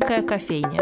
Шумерийская 0.00 0.22
кофейня. 0.22 0.80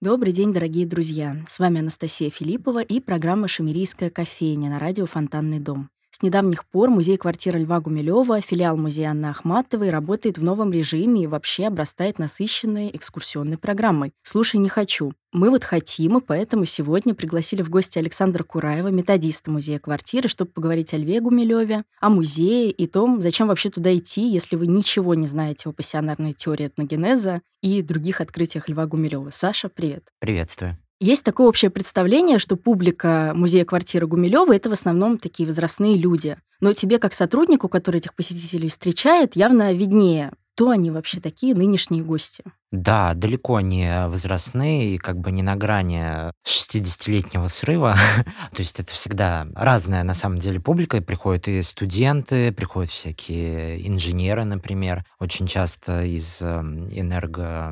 Добрый 0.00 0.32
день, 0.32 0.52
дорогие 0.52 0.86
друзья! 0.86 1.36
С 1.48 1.58
вами 1.58 1.80
Анастасия 1.80 2.30
Филиппова 2.30 2.82
и 2.82 3.00
программа 3.00 3.48
«Шумерийская 3.48 4.10
кофейня» 4.10 4.70
на 4.70 4.78
радио 4.78 5.06
«Фонтанный 5.06 5.60
дом». 5.60 5.88
С 6.18 6.22
недавних 6.22 6.64
пор 6.64 6.88
музей-квартира 6.88 7.58
Льва 7.58 7.78
Гумилева, 7.78 8.40
филиал 8.40 8.78
музея 8.78 9.10
Анны 9.10 9.26
Ахматовой, 9.26 9.90
работает 9.90 10.38
в 10.38 10.42
новом 10.42 10.72
режиме 10.72 11.24
и 11.24 11.26
вообще 11.26 11.66
обрастает 11.66 12.18
насыщенной 12.18 12.88
экскурсионной 12.94 13.58
программой. 13.58 14.14
«Слушай, 14.22 14.56
не 14.56 14.70
хочу». 14.70 15.12
Мы 15.34 15.50
вот 15.50 15.62
хотим, 15.62 16.16
и 16.16 16.22
поэтому 16.22 16.64
сегодня 16.64 17.14
пригласили 17.14 17.60
в 17.60 17.68
гости 17.68 17.98
Александра 17.98 18.44
Кураева, 18.44 18.88
методиста 18.88 19.50
музея 19.50 19.78
квартиры, 19.78 20.30
чтобы 20.30 20.52
поговорить 20.52 20.94
о 20.94 20.96
Льве 20.96 21.20
Гумилеве, 21.20 21.84
о 22.00 22.08
музее 22.08 22.70
и 22.70 22.86
том, 22.86 23.20
зачем 23.20 23.48
вообще 23.48 23.68
туда 23.68 23.94
идти, 23.94 24.26
если 24.26 24.56
вы 24.56 24.68
ничего 24.68 25.14
не 25.14 25.26
знаете 25.26 25.68
о 25.68 25.72
пассионарной 25.72 26.32
теории 26.32 26.68
этногенеза 26.68 27.42
и 27.60 27.82
других 27.82 28.22
открытиях 28.22 28.70
Льва 28.70 28.86
Гумилева. 28.86 29.28
Саша, 29.32 29.68
привет. 29.68 30.08
Приветствую. 30.20 30.78
Есть 30.98 31.24
такое 31.24 31.46
общее 31.46 31.70
представление, 31.70 32.38
что 32.38 32.56
публика 32.56 33.32
музея 33.34 33.66
квартиры 33.66 34.06
Гумилева 34.06 34.56
это 34.56 34.70
в 34.70 34.72
основном 34.72 35.18
такие 35.18 35.46
возрастные 35.46 35.98
люди. 35.98 36.38
Но 36.60 36.72
тебе, 36.72 36.98
как 36.98 37.12
сотруднику, 37.12 37.68
который 37.68 37.98
этих 37.98 38.14
посетителей 38.14 38.70
встречает, 38.70 39.36
явно 39.36 39.74
виднее, 39.74 40.32
кто 40.54 40.70
они 40.70 40.90
вообще 40.90 41.20
такие 41.20 41.54
нынешние 41.54 42.02
гости. 42.02 42.42
Да, 42.72 43.12
далеко 43.12 43.60
не 43.60 44.08
возрастные 44.08 44.94
и 44.94 44.98
как 44.98 45.18
бы 45.18 45.30
не 45.30 45.42
на 45.42 45.54
грани 45.54 46.32
60-летнего 46.46 47.46
срыва. 47.48 47.96
То 48.52 48.60
есть 48.60 48.80
это 48.80 48.90
всегда 48.92 49.46
разная 49.54 50.02
на 50.02 50.14
самом 50.14 50.38
деле 50.38 50.60
публика. 50.60 51.02
Приходят 51.02 51.46
и 51.48 51.60
студенты, 51.60 52.52
приходят 52.52 52.90
всякие 52.90 53.86
инженеры, 53.86 54.44
например, 54.44 55.04
очень 55.20 55.46
часто 55.46 56.04
из 56.04 56.40
эм, 56.40 56.88
энерго 56.88 57.70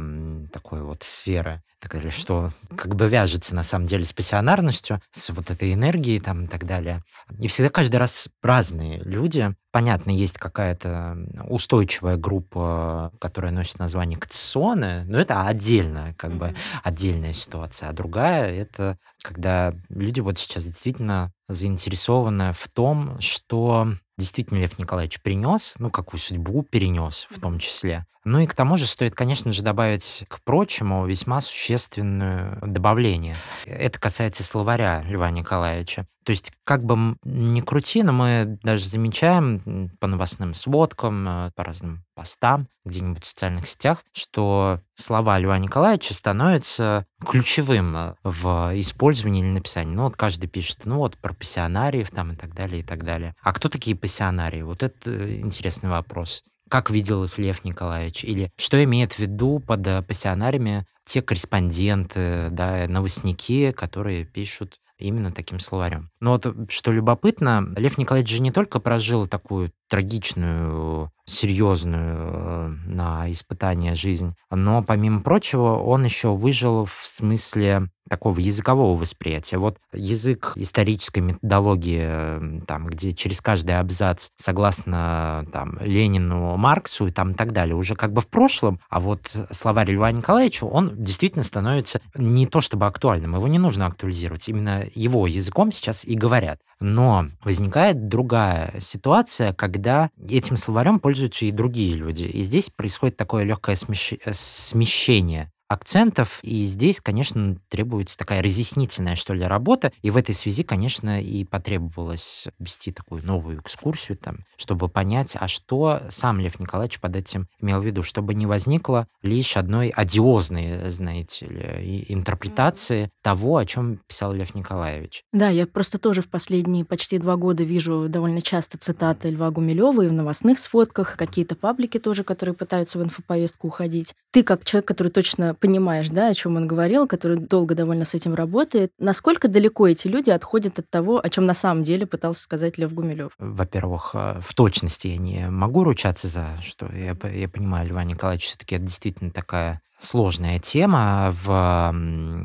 такой 0.53 0.83
вот 0.83 1.03
сферы 1.05 1.62
так 1.89 2.13
что 2.13 2.51
как 2.77 2.95
бы 2.97 3.09
вяжется 3.09 3.55
на 3.55 3.63
самом 3.63 3.87
деле 3.87 4.05
с 4.05 4.13
пассионарностью, 4.13 5.01
с 5.13 5.31
вот 5.31 5.51
этой 5.51 5.73
энергией 5.73 6.21
там 6.21 6.45
и 6.45 6.47
так 6.47 6.67
далее. 6.67 7.03
И 7.39 7.49
всегда 7.49 7.71
каждый 7.71 7.97
раз 7.97 8.29
разные 8.43 8.99
люди. 9.01 9.55
Понятно, 9.71 10.11
есть 10.11 10.39
какая-то 10.39 11.19
устойчивая 11.49 12.17
группа, 12.17 13.12
которая 13.21 13.51
носит 13.51 13.79
название 13.79 14.19
катационная, 14.19 15.05
но 15.05 15.19
это 15.19 15.47
отдельная, 15.47 16.15
как 16.15 16.31
mm-hmm. 16.31 16.39
бы 16.39 16.55
отдельная 16.83 17.33
ситуация. 17.33 17.89
А 17.89 17.93
другая— 17.93 18.53
это 18.55 18.99
когда 19.25 19.72
люди 19.89 20.20
вот 20.20 20.39
сейчас 20.39 20.64
действительно 20.64 21.33
заинтересованы 21.48 22.53
в 22.53 22.69
том, 22.69 23.19
что 23.20 23.89
действительно 24.19 24.58
Лев 24.58 24.78
Николаевич 24.78 25.20
принес, 25.22 25.75
ну, 25.78 25.91
какую 25.91 26.20
судьбу 26.20 26.62
перенес 26.62 27.27
в 27.31 27.41
том 27.41 27.58
числе. 27.58 28.05
Ну 28.25 28.41
и 28.41 28.47
к 28.47 28.55
тому 28.55 28.77
же 28.77 28.86
стоит, 28.86 29.14
конечно 29.14 29.53
же, 29.53 29.62
добавить 29.62 30.25
к 30.28 30.42
прочему 30.44 31.06
весьма 31.06 31.41
существенное 31.41 32.58
добавление. 32.62 33.36
Это 33.66 34.00
касается 34.00 34.44
словаря 34.44 35.03
Льва 35.06 35.31
Николаевича. 35.31 36.06
То 36.25 36.31
есть, 36.31 36.53
как 36.64 36.84
бы 36.84 37.16
ни 37.25 37.61
крути, 37.61 38.03
но 38.03 38.12
мы 38.12 38.59
даже 38.62 38.86
замечаем 38.86 39.91
по 40.00 40.06
новостным 40.06 40.55
сводкам, 40.55 41.28
э, 41.28 41.50
по 41.55 41.64
разным 41.64 42.03
постам 42.25 42.69
где-нибудь 42.86 43.22
в 43.22 43.27
социальных 43.27 43.69
сетях, 43.69 44.03
что 44.14 44.80
слова 44.94 45.39
Льва 45.39 45.58
Николаевича 45.58 46.14
становятся 46.14 47.05
ключевым 47.20 47.94
э, 47.94 48.14
в 48.25 48.72
использовании 48.81 49.42
или 49.42 49.50
написании. 49.50 49.94
Ну 49.94 50.05
вот 50.05 50.16
каждый 50.16 50.47
пишет, 50.47 50.86
ну 50.86 50.97
вот 50.97 51.19
про 51.19 51.34
пассионариев 51.34 52.11
там 52.11 52.33
и 52.33 52.36
так 52.36 52.55
далее, 52.55 52.81
и 52.81 52.83
так 52.83 53.05
далее. 53.05 53.34
А 53.42 53.53
кто 53.53 53.69
такие 53.69 53.94
пассионарии? 53.94 54.62
Вот 54.62 54.83
это 54.83 55.38
интересный 55.38 55.91
вопрос 55.91 56.43
как 56.71 56.91
видел 56.91 57.22
их 57.22 57.38
Лев 57.38 57.62
Николаевич, 57.62 58.25
или 58.25 58.50
что 58.56 58.82
имеет 58.82 59.12
в 59.12 59.19
виду 59.19 59.60
под 59.60 59.87
э, 59.87 60.03
пассионариями 60.03 60.87
те 61.04 61.20
корреспонденты, 61.20 62.49
да, 62.50 62.87
новостники, 62.88 63.70
которые 63.70 64.25
пишут 64.25 64.81
именно 64.99 65.31
таким 65.31 65.59
словарем. 65.60 66.10
Но 66.20 66.32
вот 66.32 66.70
что 66.70 66.91
любопытно, 66.91 67.72
Лев 67.76 67.99
Николаевич 67.99 68.32
же 68.32 68.43
не 68.43 68.50
только 68.50 68.81
прожил 68.81 69.26
такую 69.26 69.72
трагичную, 69.89 71.11
серьезную 71.27 72.17
э, 72.17 72.69
на 72.87 73.31
испытание 73.31 73.95
жизнь, 73.95 74.34
но, 74.50 74.83
помимо 74.83 75.21
прочего, 75.21 75.77
он 75.77 76.05
еще 76.05 76.33
выжил 76.33 76.84
в 76.84 77.03
смысле 77.05 77.89
такого 78.09 78.39
языкового 78.39 78.99
восприятия. 78.99 79.59
Вот 79.59 79.78
язык 79.93 80.53
исторической 80.56 81.21
методологии, 81.21 82.61
там, 82.67 82.87
где 82.87 83.15
через 83.15 83.41
каждый 83.41 83.78
абзац, 83.78 84.28
согласно 84.37 85.47
там, 85.53 85.78
Ленину, 85.81 86.56
Марксу 86.56 87.06
и 87.06 87.11
там 87.11 87.33
и 87.33 87.34
так 87.34 87.53
далее, 87.53 87.75
уже 87.75 87.94
как 87.94 88.12
бы 88.12 88.21
в 88.21 88.28
прошлом, 88.28 88.81
а 88.91 89.00
вот 89.00 89.34
словарь 89.50 89.91
Льва 89.91 90.12
Николаевича, 90.12 90.65
он 90.65 91.03
действительно 91.03 91.44
становится 91.44 92.00
не 92.15 92.47
то 92.47 92.61
чтобы 92.61 92.87
актуальным, 92.87 93.34
его 93.34 93.49
не 93.49 93.59
нужно 93.59 93.87
актуализировать, 93.87 94.49
именно 94.49 94.84
его 94.94 95.27
языком 95.27 95.73
сейчас 95.73 96.05
и 96.05 96.15
говорят. 96.15 96.61
Но 96.87 97.31
возникает 97.43 98.09
другая 98.09 98.75
ситуация, 98.78 99.55
когда 99.55 100.11
этим 100.28 100.59
словарем 100.59 101.00
пользуются 101.00 101.47
и 101.47 101.50
другие 101.50 101.95
люди. 101.95 102.25
И 102.25 102.43
здесь 102.43 102.69
происходит 102.69 103.17
такое 103.17 103.45
легкое 103.45 103.75
смещение 103.75 105.50
акцентов. 105.75 106.39
И 106.43 106.65
здесь, 106.65 107.01
конечно, 107.01 107.57
требуется 107.69 108.17
такая 108.17 108.43
разъяснительная, 108.43 109.17
что 109.17 109.35
ли, 109.35 109.45
работа. 109.45 109.93
И 110.03 110.11
в 110.11 110.17
этой 110.17 110.35
связи, 110.35 110.62
конечно, 110.62 111.21
и 111.21 111.45
потребовалось 111.45 112.49
вести 112.59 112.93
такую 112.93 113.25
новую 113.25 113.61
экскурсию, 113.61 114.17
там, 114.17 114.39
чтобы 114.57 114.89
понять, 114.89 115.37
а 115.39 115.49
что 115.49 116.03
сам 116.09 116.41
Лев 116.41 116.59
Николаевич 116.59 117.01
под 117.01 117.17
этим 117.17 117.49
имел 117.61 117.81
в 117.81 117.85
виду, 117.85 118.03
чтобы 118.03 118.35
не 118.35 118.47
возникло 118.47 119.07
лишь 119.23 119.57
одной 119.57 119.89
одиозной, 119.89 120.89
знаете 120.89 121.47
ли, 121.47 122.05
интерпретации 122.09 123.11
того, 123.23 123.59
о 123.59 123.67
чем 123.67 124.01
писал 124.06 124.33
Лев 124.33 124.55
Николаевич. 124.55 125.23
Да, 125.33 125.49
я 125.49 125.67
просто 125.67 125.99
тоже 125.99 126.23
в 126.23 126.29
последние 126.29 126.85
почти 126.85 127.19
два 127.19 127.37
года 127.37 127.65
вижу 127.65 128.06
довольно 128.09 128.41
часто 128.41 128.79
цитаты 128.79 129.31
Льва 129.31 129.51
Гумилева 129.51 130.03
и 130.03 130.09
в 130.09 130.12
новостных 130.12 130.59
сводках, 130.59 131.17
какие-то 131.17 131.56
паблики 131.56 131.99
тоже, 131.99 132.25
которые 132.25 132.55
пытаются 132.55 132.99
в 132.99 133.03
инфоповестку 133.03 133.69
уходить. 133.69 134.15
Ты, 134.33 134.43
как 134.43 134.65
человек, 134.65 134.87
который 134.89 135.09
точно 135.09 135.55
понимаешь, 135.64 136.10
да, 136.10 136.28
о 136.28 136.34
чем 136.34 136.56
он 136.56 136.66
говорил, 136.66 137.06
который 137.06 137.38
долго 137.38 137.75
довольно 137.75 138.04
с 138.04 138.12
этим 138.12 138.34
работает. 138.34 138.92
Насколько 138.98 139.48
далеко 139.48 139.88
эти 139.88 140.08
люди 140.08 140.28
отходят 140.28 140.78
от 140.78 140.91
того, 140.91 141.19
о 141.25 141.30
чем 141.30 141.47
на 141.47 141.54
самом 141.54 141.84
деле 141.84 142.04
пытался 142.06 142.42
сказать 142.42 142.76
Лев 142.76 142.92
Гумилев? 142.92 143.32
Во-первых, 143.38 144.10
э, 144.12 144.41
в 144.42 144.52
точности 144.52 145.08
я 145.08 145.16
не 145.16 145.48
могу 145.48 145.82
ручаться 145.82 146.28
за, 146.28 146.58
что 146.60 146.86
я, 146.92 147.16
я 147.30 147.48
понимаю, 147.48 147.88
Льва 147.88 148.04
Николаевич 148.04 148.44
все-таки 148.44 148.75
это 148.75 148.84
действительно 148.84 149.30
такая 149.30 149.80
сложная 149.99 150.59
тема 150.59 151.31
в 151.32 151.94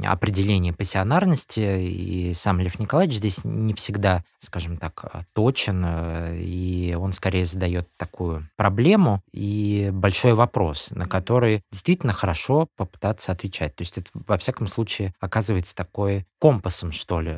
определении 0.06 0.72
пассионарности, 0.72 1.82
и 1.82 2.34
сам 2.34 2.60
Лев 2.60 2.80
Николаевич 2.80 3.18
здесь 3.18 3.44
не 3.44 3.74
всегда, 3.74 4.24
скажем 4.38 4.78
так, 4.78 5.06
э, 5.12 5.24
точен, 5.34 5.84
э, 5.86 6.38
и 6.40 6.96
он 6.98 7.12
скорее 7.14 7.46
задает 7.46 7.88
такую 7.98 8.50
проблему 8.56 9.22
и 9.32 9.90
большой 9.92 10.34
вопрос, 10.34 10.92
на 10.92 11.06
который 11.06 11.64
действительно 11.72 12.14
хорошо 12.14 12.68
попытаться 12.78 13.32
отвечать. 13.32 13.76
То 13.76 13.81
есть 13.81 13.98
это, 13.98 14.10
во 14.14 14.38
всяком 14.38 14.68
случае, 14.68 15.14
оказывается 15.20 15.76
такой 15.76 16.26
компасом, 16.40 16.92
что 16.92 17.20
ли, 17.20 17.36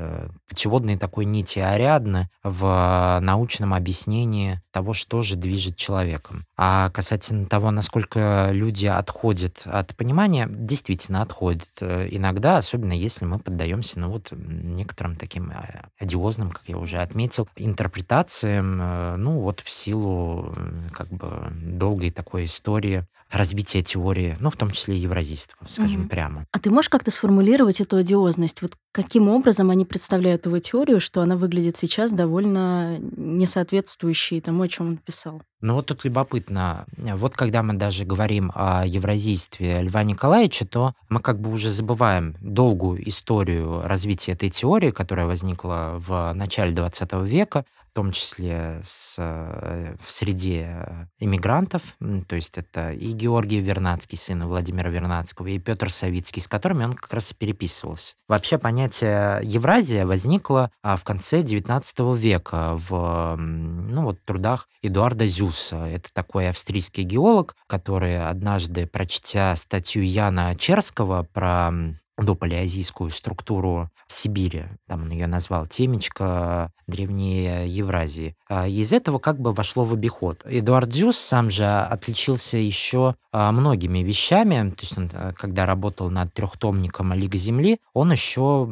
путеводной 0.47 0.97
такой 0.97 1.25
нити 1.25 1.59
Ариадны 1.59 2.29
в 2.43 3.19
научном 3.21 3.73
объяснении 3.73 4.61
того, 4.71 4.93
что 4.93 5.21
же 5.21 5.35
движет 5.35 5.75
человеком. 5.75 6.45
А 6.55 6.89
касательно 6.91 7.45
того, 7.45 7.71
насколько 7.71 8.49
люди 8.51 8.85
отходят 8.85 9.63
от 9.65 9.95
понимания, 10.01 10.47
действительно 10.49 11.21
отходят 11.21 11.69
э, 11.79 12.07
иногда, 12.09 12.57
особенно 12.57 12.93
если 12.93 13.23
мы 13.23 13.37
поддаемся, 13.37 13.99
ну 13.99 14.09
вот, 14.09 14.29
некоторым 14.31 15.15
таким 15.15 15.51
э, 15.51 15.83
одиозным, 15.99 16.49
как 16.49 16.63
я 16.65 16.79
уже 16.79 16.97
отметил, 16.97 17.47
интерпретациям, 17.55 18.81
э, 18.81 19.15
ну 19.17 19.41
вот 19.41 19.59
в 19.59 19.69
силу 19.69 20.55
как 20.91 21.09
бы 21.09 21.51
долгой 21.51 22.09
такой 22.09 22.45
истории 22.45 23.05
развития 23.31 23.81
теории, 23.81 24.35
ну, 24.39 24.49
в 24.49 24.57
том 24.57 24.69
числе 24.71 24.97
евразийства, 24.97 25.57
скажем 25.67 26.01
угу. 26.01 26.09
прямо. 26.09 26.45
А 26.51 26.59
ты 26.59 26.69
можешь 26.69 26.89
как-то 26.89 27.11
сформулировать 27.11 27.81
эту 27.81 27.97
одиозность? 27.97 28.61
Вот 28.61 28.73
каким 28.91 29.29
образом 29.29 29.69
они 29.69 29.85
представляют 29.85 30.45
его 30.45 30.59
теорию, 30.59 30.99
что 30.99 31.21
она 31.21 31.37
выглядит 31.37 31.77
сейчас 31.77 32.11
довольно 32.11 32.97
несоответствующей 32.99 34.41
тому, 34.41 34.63
о 34.63 34.67
чем 34.67 34.89
он 34.89 34.97
писал? 34.97 35.41
Ну 35.61 35.75
вот 35.75 35.85
тут 35.85 36.03
любопытно. 36.03 36.85
Вот 36.97 37.35
когда 37.35 37.61
мы 37.63 37.75
даже 37.75 38.03
говорим 38.03 38.51
о 38.55 38.85
евразийстве 38.85 39.81
Льва 39.81 40.03
Николаевича, 40.03 40.65
то 40.65 40.93
мы 41.07 41.19
как 41.19 41.39
бы 41.39 41.51
уже 41.51 41.69
забываем 41.69 42.35
долгую 42.41 43.07
историю 43.07 43.81
развития 43.83 44.33
этой 44.33 44.49
теории, 44.49 44.91
которая 44.91 45.27
возникла 45.27 45.95
в 45.99 46.33
начале 46.33 46.73
20 46.73 47.13
века, 47.27 47.65
в 47.91 47.93
том 47.93 48.13
числе 48.13 48.79
с, 48.83 49.17
э, 49.19 49.95
в 49.99 50.11
среде 50.11 51.09
иммигрантов, 51.19 51.97
то 52.27 52.37
есть 52.37 52.57
это 52.57 52.93
и 52.93 53.11
Георгий 53.11 53.59
Вернадский, 53.59 54.17
сын 54.17 54.45
Владимира 54.47 54.89
Вернадского, 54.89 55.47
и 55.47 55.59
Петр 55.59 55.91
Савицкий, 55.91 56.41
с 56.41 56.47
которыми 56.47 56.85
он 56.85 56.93
как 56.93 57.13
раз 57.13 57.31
и 57.31 57.35
переписывался. 57.35 58.15
Вообще 58.29 58.57
понятие 58.57 59.41
Евразия 59.43 60.05
возникло 60.05 60.71
а, 60.81 60.95
в 60.95 61.03
конце 61.03 61.41
XIX 61.41 62.15
века 62.15 62.77
в 62.77 63.35
ну, 63.35 64.03
вот, 64.03 64.23
трудах 64.23 64.69
Эдуарда 64.81 65.27
Зюса. 65.27 65.85
Это 65.85 66.13
такой 66.13 66.49
австрийский 66.49 67.03
геолог, 67.03 67.57
который 67.67 68.25
однажды, 68.25 68.87
прочтя 68.87 69.53
статью 69.57 70.03
Яна 70.03 70.55
Черского 70.55 71.23
про 71.33 71.71
допалеозийскую 72.17 73.09
структуру 73.09 73.89
Сибири, 74.07 74.65
там 74.87 75.03
он 75.03 75.11
ее 75.11 75.27
назвал 75.27 75.67
темечко 75.67 76.71
древней 76.87 77.67
Евразии. 77.67 78.35
А 78.47 78.67
из 78.67 78.93
этого 78.93 79.17
как 79.19 79.39
бы 79.39 79.53
вошло 79.53 79.83
в 79.83 79.93
обиход. 79.93 80.41
Эдуард 80.45 80.89
Дзюс 80.89 81.17
сам 81.17 81.49
же 81.49 81.65
отличился 81.65 82.57
еще 82.57 83.15
а, 83.31 83.51
многими 83.51 83.99
вещами. 83.99 84.71
То 84.71 84.81
есть 84.81 84.97
он, 84.97 85.09
а, 85.13 85.33
когда 85.33 85.65
работал 85.65 86.09
над 86.09 86.33
трехтомником 86.33 87.13
Лига 87.13 87.37
Земли, 87.37 87.79
он 87.93 88.11
еще 88.11 88.67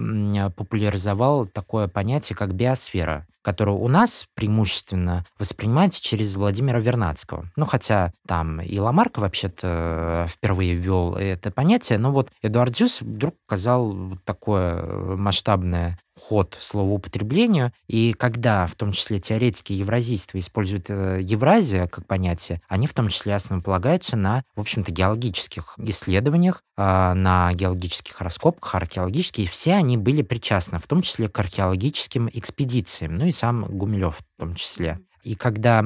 популяризовал 0.56 1.46
такое 1.46 1.88
понятие, 1.88 2.36
как 2.36 2.54
биосфера 2.54 3.26
которую 3.42 3.78
у 3.78 3.88
нас 3.88 4.26
преимущественно 4.36 5.26
воспринимается 5.38 6.04
через 6.04 6.36
Владимира 6.36 6.80
Вернадского. 6.80 7.46
Ну, 7.56 7.66
хотя 7.66 8.12
там 8.28 8.62
и 8.62 8.78
Ламарк 8.80 9.18
вообще-то 9.18 10.28
впервые 10.30 10.76
ввел 10.76 11.16
это 11.16 11.52
понятие, 11.52 12.00
но 12.00 12.12
вот 12.12 12.32
Эдуард 12.42 12.74
Дюс 12.74 13.02
вдруг 13.02 13.36
сказал 13.48 13.96
такое 14.26 15.16
масштабное 15.16 16.00
ход 16.20 16.58
словоупотреблению. 16.60 17.72
И 17.88 18.14
когда, 18.14 18.68
в 18.68 18.76
том 18.76 18.92
числе, 18.92 19.20
теоретики 19.20 19.74
евразийства 19.74 20.38
используют 20.38 20.90
э, 20.90 21.20
Евразия 21.22 21.88
как 21.88 22.06
понятие, 22.06 22.62
они 22.68 22.88
в 22.88 22.94
том 22.94 23.10
числе 23.10 23.36
основополагаются 23.36 24.18
на, 24.18 24.44
в 24.56 24.60
общем-то, 24.60 24.92
геологических 24.92 25.76
исследованиях, 25.78 26.62
а, 26.78 27.14
на 27.14 27.54
геологических 27.54 28.22
раскопках, 28.22 28.76
археологических, 28.76 29.46
и 29.46 29.48
все 29.48 29.74
они 29.74 29.98
были 29.98 30.22
причастны, 30.22 30.80
в 30.80 30.88
том 30.88 31.02
числе 31.02 31.30
к 31.30 31.40
археологическим 31.40 32.30
экспедициям, 32.34 33.18
ну 33.18 33.26
и 33.26 33.32
сам 33.32 33.66
Гумилев 33.66 34.18
в 34.18 34.40
том 34.40 34.56
числе. 34.56 35.00
И 35.24 35.36
когда 35.36 35.84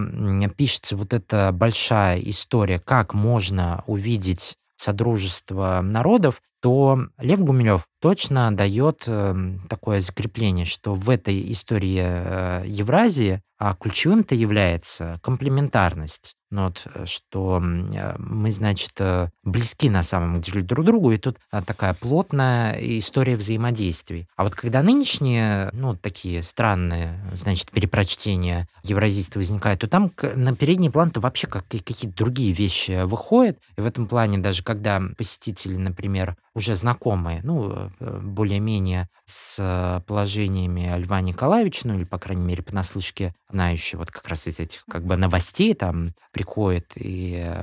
пишется 0.55 0.95
вот 0.95 1.13
эта 1.13 1.51
большая 1.51 2.19
история, 2.19 2.79
как 2.79 3.13
можно 3.13 3.83
увидеть 3.87 4.55
Содружество 4.83 5.81
народов, 5.81 6.41
то 6.61 7.07
Лев 7.17 7.39
Гумилев 7.39 7.85
точно 8.01 8.55
дает 8.55 9.03
э, 9.07 9.35
такое 9.69 10.01
закрепление, 10.01 10.65
что 10.65 10.93
в 10.93 11.09
этой 11.09 11.51
истории 11.51 12.01
э, 12.03 12.63
Евразии 12.65 13.41
а 13.57 13.75
ключевым-то 13.75 14.35
является 14.35 15.19
комплементарность. 15.23 16.35
Ну, 16.53 16.65
вот, 16.65 16.85
э, 16.93 17.05
что 17.07 17.59
э, 17.59 18.15
мы, 18.19 18.51
значит, 18.51 18.91
э, 18.99 19.29
близки 19.43 19.89
на 19.89 20.03
самом 20.03 20.39
деле 20.39 20.61
друг 20.61 20.85
другу, 20.85 21.11
и 21.11 21.17
тут 21.17 21.39
такая 21.49 21.95
плотная 21.95 22.73
история 22.99 23.35
взаимодействий. 23.35 24.27
А 24.35 24.43
вот 24.43 24.53
когда 24.53 24.83
нынешние, 24.83 25.71
ну, 25.73 25.95
такие 25.95 26.43
странные, 26.43 27.19
значит, 27.33 27.71
перепрочтения 27.71 28.67
евразийства 28.83 29.39
возникают, 29.39 29.81
то 29.81 29.87
там 29.87 30.11
на 30.35 30.55
передний 30.55 30.91
план-то 30.91 31.21
вообще 31.21 31.47
как, 31.47 31.67
какие-то 31.67 32.15
другие 32.15 32.53
вещи 32.53 33.03
выходят. 33.03 33.57
И 33.75 33.81
в 33.81 33.87
этом 33.87 34.05
плане 34.05 34.37
даже 34.37 34.61
когда 34.61 35.01
посетители, 35.17 35.77
например, 35.77 36.37
уже 36.55 36.75
знакомые, 36.75 37.41
ну, 37.43 37.91
более-менее 37.99 39.09
с 39.25 40.03
положениями 40.07 40.93
Льва 40.97 41.21
Николаевича, 41.21 41.87
ну, 41.87 41.95
или, 41.95 42.03
по 42.03 42.19
крайней 42.19 42.45
мере, 42.45 42.63
понаслышке 42.63 43.33
знающие 43.49 43.97
вот 43.97 44.11
как 44.11 44.27
раз 44.27 44.47
из 44.47 44.59
этих 44.59 44.83
как 44.85 45.05
бы 45.05 45.15
новостей 45.15 45.73
там 45.73 46.13
приходит 46.31 46.93
и 46.95 47.55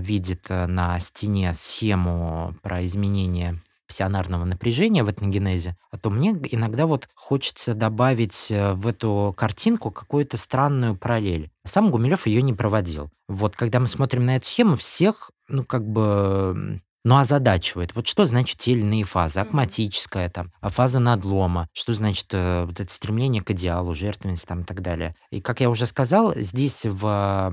видит 0.00 0.46
э, 0.50 0.66
на 0.66 0.98
стене 1.00 1.52
схему 1.54 2.54
про 2.62 2.84
изменение 2.84 3.60
пассионарного 3.86 4.44
напряжения 4.44 5.02
в 5.02 5.10
этногенезе, 5.10 5.76
а 5.90 5.98
то 5.98 6.10
мне 6.10 6.30
иногда 6.30 6.86
вот 6.86 7.08
хочется 7.14 7.74
добавить 7.74 8.50
э, 8.52 8.74
в 8.74 8.86
эту 8.86 9.34
картинку 9.36 9.90
какую-то 9.90 10.36
странную 10.36 10.96
параллель. 10.96 11.50
Сам 11.64 11.90
Гумилев 11.90 12.26
ее 12.26 12.42
не 12.42 12.54
проводил. 12.54 13.10
Вот 13.28 13.56
когда 13.56 13.80
мы 13.80 13.88
смотрим 13.88 14.26
на 14.26 14.36
эту 14.36 14.46
схему, 14.46 14.76
всех, 14.76 15.32
ну, 15.48 15.64
как 15.64 15.84
бы 15.86 16.80
но 17.04 17.18
озадачивает. 17.18 17.94
Вот 17.94 18.06
что 18.06 18.26
значит 18.26 18.58
те 18.58 18.72
или 18.72 18.80
иные 18.80 19.04
фазы? 19.04 19.40
Акматическая 19.40 20.28
там, 20.28 20.52
а 20.60 20.68
фаза 20.68 21.00
надлома, 21.00 21.68
что 21.72 21.94
значит 21.94 22.26
э, 22.32 22.64
вот 22.66 22.80
это 22.80 22.92
стремление 22.92 23.42
к 23.42 23.50
идеалу, 23.50 23.94
жертвенность 23.94 24.46
там 24.46 24.62
и 24.62 24.64
так 24.64 24.82
далее. 24.82 25.14
И 25.30 25.40
как 25.40 25.60
я 25.60 25.70
уже 25.70 25.86
сказал, 25.86 26.34
здесь 26.36 26.84
в, 26.84 27.50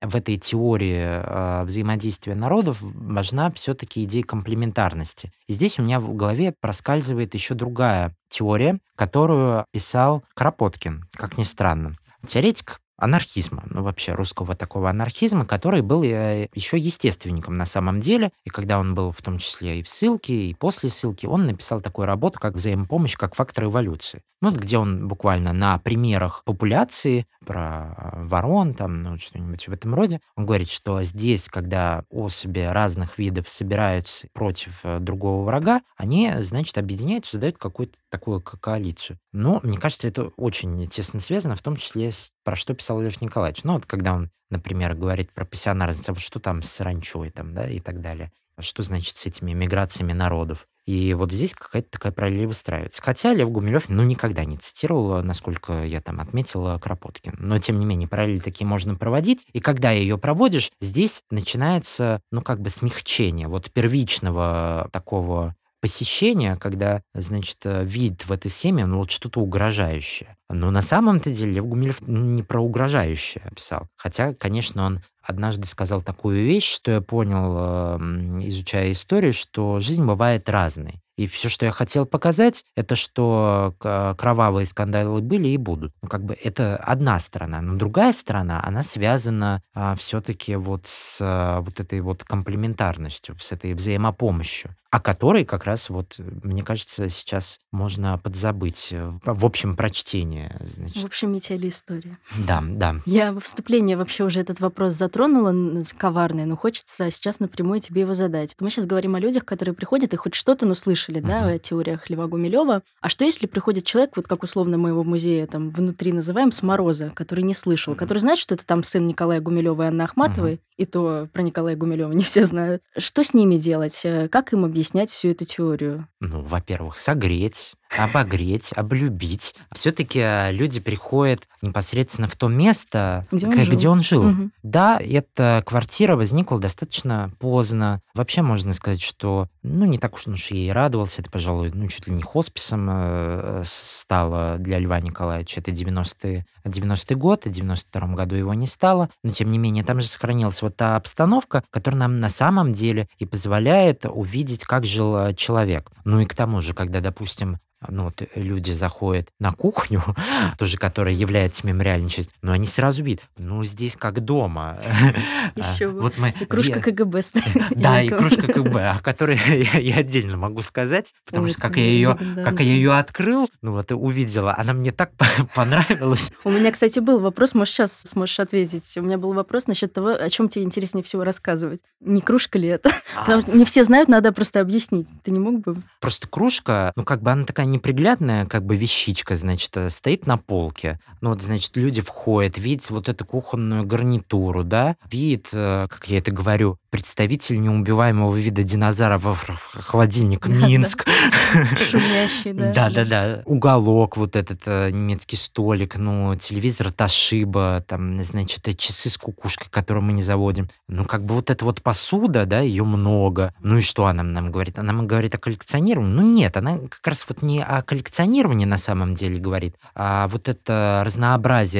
в 0.00 0.16
этой 0.16 0.38
теории 0.38 1.02
э, 1.02 1.64
взаимодействия 1.64 2.34
народов 2.34 2.78
важна 2.80 3.50
все-таки 3.52 4.04
идея 4.04 4.24
комплементарности. 4.24 5.32
И 5.46 5.54
здесь 5.54 5.78
у 5.78 5.82
меня 5.82 6.00
в 6.00 6.14
голове 6.14 6.54
проскальзывает 6.60 7.34
еще 7.34 7.54
другая 7.54 8.14
теория, 8.28 8.78
которую 8.96 9.66
писал 9.72 10.22
Кропоткин, 10.34 11.04
как 11.14 11.38
ни 11.38 11.44
странно. 11.44 11.96
Теоретик 12.26 12.78
анархизма, 12.96 13.64
ну 13.70 13.82
вообще 13.82 14.12
русского 14.12 14.54
такого 14.54 14.90
анархизма, 14.90 15.44
который 15.44 15.82
был 15.82 16.02
э, 16.02 16.48
еще 16.54 16.78
естественником 16.78 17.56
на 17.56 17.66
самом 17.66 18.00
деле. 18.00 18.32
И 18.44 18.50
когда 18.50 18.78
он 18.78 18.94
был 18.94 19.12
в 19.12 19.20
том 19.22 19.38
числе 19.38 19.80
и 19.80 19.82
в 19.82 19.88
ссылке, 19.88 20.34
и 20.34 20.54
после 20.54 20.88
ссылки, 20.88 21.26
он 21.26 21.46
написал 21.46 21.80
такую 21.80 22.06
работу, 22.06 22.38
как 22.38 22.54
«Взаимопомощь 22.54 23.16
как 23.16 23.34
фактор 23.34 23.64
эволюции». 23.64 24.22
Ну, 24.40 24.50
вот 24.50 24.58
где 24.58 24.76
он 24.76 25.06
буквально 25.06 25.52
на 25.52 25.78
примерах 25.78 26.42
популяции 26.44 27.26
про 27.46 28.12
ворон, 28.12 28.74
там, 28.74 29.02
ну, 29.02 29.16
что-нибудь 29.16 29.68
в 29.68 29.72
этом 29.72 29.94
роде, 29.94 30.20
он 30.36 30.46
говорит, 30.46 30.68
что 30.68 31.02
здесь, 31.02 31.48
когда 31.48 32.04
особи 32.10 32.60
разных 32.60 33.18
видов 33.18 33.48
собираются 33.48 34.26
против 34.32 34.80
э, 34.84 34.98
другого 34.98 35.44
врага, 35.44 35.82
они, 35.96 36.32
значит, 36.40 36.76
объединяются, 36.76 37.32
создают 37.32 37.56
какую-то 37.58 37.96
такую 38.12 38.42
коалицию. 38.42 39.18
Но, 39.32 39.58
мне 39.62 39.78
кажется, 39.78 40.06
это 40.06 40.24
очень 40.36 40.86
тесно 40.86 41.18
связано, 41.18 41.56
в 41.56 41.62
том 41.62 41.76
числе 41.76 42.12
с 42.12 42.32
про 42.44 42.54
что 42.54 42.74
писал 42.74 43.00
Лев 43.00 43.20
Николаевич. 43.22 43.64
Ну, 43.64 43.72
вот 43.72 43.86
когда 43.86 44.14
он, 44.14 44.30
например, 44.50 44.94
говорит 44.94 45.32
про 45.32 45.46
пассионарность, 45.46 46.08
а 46.08 46.12
вот 46.12 46.20
что 46.20 46.38
там 46.38 46.60
с 46.60 46.80
ранчой 46.80 47.30
там, 47.30 47.54
да, 47.54 47.68
и 47.68 47.80
так 47.80 48.02
далее. 48.02 48.30
Что 48.60 48.82
значит 48.82 49.16
с 49.16 49.24
этими 49.24 49.52
миграциями 49.54 50.12
народов? 50.12 50.68
И 50.84 51.14
вот 51.14 51.32
здесь 51.32 51.54
какая-то 51.54 51.90
такая 51.90 52.12
параллель 52.12 52.46
выстраивается. 52.46 53.00
Хотя 53.02 53.32
Лев 53.32 53.50
Гумилев, 53.50 53.88
ну, 53.88 54.02
никогда 54.02 54.44
не 54.44 54.58
цитировал, 54.58 55.22
насколько 55.22 55.84
я 55.84 56.02
там 56.02 56.20
отметила, 56.20 56.78
Кропоткин. 56.78 57.34
Но, 57.38 57.58
тем 57.58 57.78
не 57.78 57.86
менее, 57.86 58.08
параллели 58.08 58.40
такие 58.40 58.66
можно 58.66 58.94
проводить. 58.94 59.46
И 59.54 59.60
когда 59.60 59.90
ее 59.90 60.18
проводишь, 60.18 60.70
здесь 60.82 61.22
начинается, 61.30 62.20
ну, 62.30 62.42
как 62.42 62.60
бы 62.60 62.68
смягчение 62.68 63.48
вот 63.48 63.70
первичного 63.72 64.90
такого 64.92 65.56
посещения, 65.82 66.56
когда, 66.56 67.02
значит, 67.14 67.58
э, 67.64 67.84
вид 67.84 68.24
в 68.24 68.32
этой 68.32 68.50
схеме, 68.50 68.86
ну, 68.86 68.98
вот 68.98 69.10
что-то 69.10 69.40
угрожающее. 69.40 70.38
Но 70.52 70.70
на 70.70 70.82
самом-то 70.82 71.30
деле 71.30 71.52
Лев 71.52 71.66
Гумилев 71.66 72.00
не 72.02 72.42
про 72.42 72.60
угрожающее 72.60 73.42
писал. 73.54 73.88
Хотя, 73.96 74.34
конечно, 74.34 74.84
он 74.84 75.00
однажды 75.22 75.66
сказал 75.66 76.02
такую 76.02 76.44
вещь, 76.44 76.74
что 76.74 76.90
я 76.90 77.00
понял, 77.00 77.56
эм, 77.56 78.48
изучая 78.48 78.92
историю, 78.92 79.32
что 79.32 79.80
жизнь 79.80 80.04
бывает 80.04 80.48
разной. 80.48 81.00
И 81.16 81.26
все, 81.26 81.48
что 81.48 81.66
я 81.66 81.70
хотел 81.70 82.06
показать, 82.06 82.64
это 82.74 82.96
что 82.96 83.74
кровавые 83.78 84.64
скандалы 84.64 85.20
были 85.20 85.48
и 85.48 85.58
будут. 85.58 85.92
Ну, 86.02 86.08
как 86.08 86.24
бы 86.24 86.34
это 86.42 86.76
одна 86.76 87.18
сторона. 87.20 87.60
Но 87.60 87.76
другая 87.76 88.12
сторона, 88.12 88.62
она 88.64 88.82
связана 88.82 89.62
а, 89.74 89.94
все-таки 89.94 90.56
вот 90.56 90.86
с 90.86 91.18
а, 91.20 91.60
вот 91.60 91.80
этой 91.80 92.00
вот 92.00 92.24
комплементарностью, 92.24 93.36
с 93.38 93.52
этой 93.52 93.74
взаимопомощью 93.74 94.74
о 94.92 95.00
которой 95.00 95.46
как 95.46 95.64
раз 95.64 95.88
вот, 95.88 96.16
мне 96.18 96.62
кажется, 96.62 97.08
сейчас 97.08 97.60
можно 97.72 98.18
подзабыть 98.18 98.88
э, 98.90 99.10
в 99.24 99.46
общем 99.46 99.74
прочтении. 99.74 100.41
Значит. 100.60 101.02
В 101.02 101.06
общем 101.06 101.32
метели 101.32 101.68
история. 101.68 102.18
Да, 102.46 102.62
да. 102.66 102.96
Я 103.06 103.32
в 103.32 103.40
вступлении 103.40 103.94
вообще 103.94 104.24
уже 104.24 104.40
этот 104.40 104.60
вопрос 104.60 104.94
затронула, 104.94 105.54
коварный, 105.96 106.46
но 106.46 106.56
хочется 106.56 107.10
сейчас 107.10 107.40
напрямую 107.40 107.80
тебе 107.80 108.02
его 108.02 108.14
задать. 108.14 108.54
Мы 108.60 108.70
сейчас 108.70 108.86
говорим 108.86 109.14
о 109.14 109.20
людях, 109.20 109.44
которые 109.44 109.74
приходят 109.74 110.12
и 110.12 110.16
хоть 110.16 110.34
что-то, 110.34 110.66
но 110.66 110.74
слышали, 110.74 111.20
uh-huh. 111.20 111.26
да, 111.26 111.46
о 111.46 111.58
теориях 111.58 112.08
Льва 112.10 112.26
Гумилева. 112.26 112.82
А 113.00 113.08
что 113.08 113.24
если 113.24 113.46
приходит 113.46 113.84
человек, 113.84 114.12
вот 114.16 114.26
как 114.26 114.42
условно 114.42 114.78
мы 114.78 114.90
его 114.90 115.02
в 115.02 115.06
музее 115.06 115.46
там 115.46 115.70
внутри 115.70 116.12
называем, 116.12 116.52
с 116.52 116.62
Мороза, 116.62 117.12
который 117.14 117.44
не 117.44 117.54
слышал, 117.54 117.94
uh-huh. 117.94 117.98
который 117.98 118.18
знает, 118.18 118.38
что 118.38 118.54
это 118.54 118.66
там 118.66 118.82
сын 118.82 119.06
Николая 119.06 119.40
Гумилева 119.40 119.82
и 119.82 119.86
Анны 119.86 120.02
Ахматовой, 120.02 120.54
uh-huh. 120.54 120.60
и 120.76 120.86
то 120.86 121.28
про 121.32 121.42
Николая 121.42 121.76
Гумилева 121.76 122.12
не 122.12 122.22
все 122.22 122.44
знают. 122.46 122.82
Что 122.96 123.24
с 123.24 123.34
ними 123.34 123.56
делать? 123.56 124.04
Как 124.30 124.52
им 124.52 124.64
объяснять 124.64 125.10
всю 125.10 125.28
эту 125.28 125.44
теорию? 125.44 126.08
Ну, 126.20 126.42
во-первых, 126.42 126.98
согреть, 126.98 127.74
обогреть, 127.98 128.72
облюбить. 128.74 129.54
Все-таки 129.72 130.20
э, 130.20 130.52
люди 130.52 130.80
приходят 130.80 131.48
непосредственно 131.62 132.28
в 132.28 132.36
то 132.36 132.48
место, 132.48 133.26
Где 133.30 133.46
он 133.46 133.52
к- 133.52 133.56
жил. 133.62 133.74
где 133.74 133.88
он 133.88 134.00
жил. 134.00 134.22
Мгм. 134.24 134.52
Да, 134.62 134.98
эта 135.00 135.62
квартира 135.66 136.16
возникла 136.16 136.58
достаточно 136.58 137.32
поздно. 137.38 138.00
Вообще 138.14 138.42
можно 138.42 138.72
сказать, 138.74 139.00
что 139.00 139.48
ну 139.62 139.84
не 139.84 139.98
так 139.98 140.14
уж 140.14 140.26
уж 140.26 140.50
я 140.50 140.58
и 140.58 140.70
радовался. 140.70 141.22
Это, 141.22 141.30
пожалуй, 141.30 141.70
ну 141.72 141.86
чуть 141.88 142.08
ли 142.08 142.14
не 142.14 142.22
хосписом 142.22 142.88
э, 142.90 143.62
стало 143.64 144.56
для 144.58 144.78
Льва 144.78 145.00
Николаевича. 145.00 145.60
Это 145.60 145.70
90-е 145.70 146.46
90 146.64 147.14
год, 147.16 147.46
и 147.46 147.50
в 147.50 147.52
92 147.52 148.08
году 148.14 148.34
его 148.36 148.54
не 148.54 148.66
стало. 148.66 149.10
Но, 149.22 149.32
тем 149.32 149.50
не 149.50 149.58
менее, 149.58 149.84
там 149.84 150.00
же 150.00 150.06
сохранилась 150.06 150.62
вот 150.62 150.76
та 150.76 150.96
обстановка, 150.96 151.62
которая 151.70 152.00
нам 152.00 152.20
на 152.20 152.28
самом 152.28 152.72
деле 152.72 153.08
и 153.18 153.26
позволяет 153.26 154.04
увидеть, 154.06 154.64
как 154.64 154.84
жил 154.84 155.16
э, 155.16 155.34
человек. 155.34 155.90
Ну 156.04 156.20
и 156.20 156.24
к 156.26 156.34
тому 156.34 156.60
же, 156.62 156.74
когда, 156.74 157.00
допустим, 157.00 157.58
ну 157.88 158.04
вот 158.04 158.22
люди 158.36 158.70
заходят 158.70 159.28
на 159.40 159.50
кухню, 159.50 160.00
тоже 160.58 160.78
которая 160.78 161.12
является 161.14 161.51
мемориальной 161.64 162.08
частью, 162.08 162.34
но 162.42 162.52
они 162.52 162.66
сразу 162.66 163.02
видят, 163.02 163.24
ну 163.36 163.62
здесь 163.64 163.96
как 163.96 164.20
дома. 164.20 164.78
Бы. 165.82 166.00
Вот 166.00 166.18
мы 166.18 166.34
И 166.40 166.44
кружка 166.44 166.80
КГБ 166.80 167.22
да, 167.70 168.02
и 168.02 168.08
кружка 168.08 168.46
КБ, 168.46 168.76
о 168.76 169.00
которой 169.02 169.38
я, 169.80 169.96
отдельно 169.96 170.36
могу 170.36 170.62
сказать, 170.62 171.14
потому 171.26 171.48
что 171.48 171.60
как 171.60 171.76
я 171.76 171.84
ее, 171.84 172.18
как 172.36 172.60
я 172.60 172.66
ее 172.66 172.92
открыл, 172.92 173.50
ну 173.60 173.72
вот 173.72 173.90
и 173.90 173.94
увидела, 173.94 174.54
она 174.56 174.72
мне 174.72 174.92
так 174.92 175.12
понравилась. 175.54 176.32
У 176.44 176.50
меня, 176.50 176.72
кстати, 176.72 176.98
был 176.98 177.20
вопрос, 177.20 177.54
может, 177.54 177.74
сейчас 177.74 178.02
сможешь 178.02 178.40
ответить. 178.40 178.96
У 178.96 179.02
меня 179.02 179.18
был 179.18 179.32
вопрос 179.32 179.66
насчет 179.66 179.92
того, 179.92 180.10
о 180.10 180.30
чем 180.30 180.48
тебе 180.48 180.64
интереснее 180.64 181.04
всего 181.04 181.24
рассказывать. 181.24 181.80
Не 182.00 182.20
кружка 182.20 182.58
ли 182.58 182.68
это? 182.68 182.90
Потому 183.14 183.42
что 183.42 183.52
не 183.52 183.64
все 183.64 183.84
знают, 183.84 184.08
надо 184.08 184.32
просто 184.32 184.60
объяснить. 184.60 185.08
Ты 185.22 185.30
не 185.30 185.38
мог 185.38 185.60
бы? 185.60 185.76
Просто 186.00 186.28
кружка, 186.28 186.92
ну, 186.96 187.04
как 187.04 187.22
бы 187.22 187.30
она 187.30 187.44
такая 187.44 187.66
неприглядная, 187.66 188.46
как 188.46 188.64
бы 188.64 188.76
вещичка, 188.76 189.36
значит, 189.36 189.76
э, 189.76 189.90
стоит 189.90 190.26
на 190.26 190.36
полке. 190.36 190.98
Ну, 191.20 191.30
вот, 191.30 191.41
значит, 191.42 191.76
люди 191.76 192.00
входят, 192.00 192.58
видят 192.58 192.90
вот 192.90 193.08
эту 193.08 193.24
кухонную 193.24 193.84
гарнитуру, 193.84 194.64
да, 194.64 194.96
видят, 195.10 195.50
э, 195.52 195.86
как 195.88 196.08
я 196.08 196.18
это 196.18 196.30
говорю, 196.30 196.78
представитель 196.90 197.60
неубиваемого 197.60 198.36
вида 198.36 198.62
динозавров 198.62 199.48
в 199.48 199.80
холодильник. 199.80 200.46
Минск. 200.46 201.06
Шумящий, 201.90 202.52
да. 202.52 202.72
Да, 202.72 202.90
да, 202.90 203.04
да. 203.04 203.42
Уголок, 203.46 204.16
вот 204.16 204.36
этот 204.36 204.62
э, 204.66 204.90
немецкий 204.90 205.36
столик, 205.36 205.96
ну, 205.96 206.34
телевизор 206.34 206.92
Ташиба, 206.92 207.84
там, 207.86 208.22
значит, 208.24 208.68
э, 208.68 208.74
часы 208.74 209.10
с 209.10 209.16
кукушкой, 209.16 209.68
которые 209.70 210.02
мы 210.02 210.12
не 210.12 210.22
заводим. 210.22 210.68
Ну, 210.88 211.04
как 211.04 211.24
бы 211.24 211.34
вот 211.34 211.50
эта 211.50 211.64
вот 211.64 211.82
посуда, 211.82 212.44
да, 212.46 212.60
ее 212.60 212.84
много. 212.84 213.54
Ну 213.60 213.78
и 213.78 213.80
что 213.80 214.06
она 214.06 214.22
нам 214.22 214.50
говорит? 214.50 214.78
Она 214.78 214.92
нам 214.92 215.06
говорит 215.06 215.34
о 215.34 215.38
коллекционировании? 215.38 216.12
Ну 216.12 216.22
нет, 216.22 216.56
она 216.56 216.78
как 216.78 217.06
раз 217.06 217.24
вот 217.28 217.42
не 217.42 217.62
о 217.62 217.82
коллекционировании 217.82 218.66
на 218.66 218.78
самом 218.78 219.14
деле 219.14 219.38
говорит, 219.38 219.76
а 219.94 220.28
вот 220.28 220.48
это 220.48 221.02
разнообразие 221.04 221.31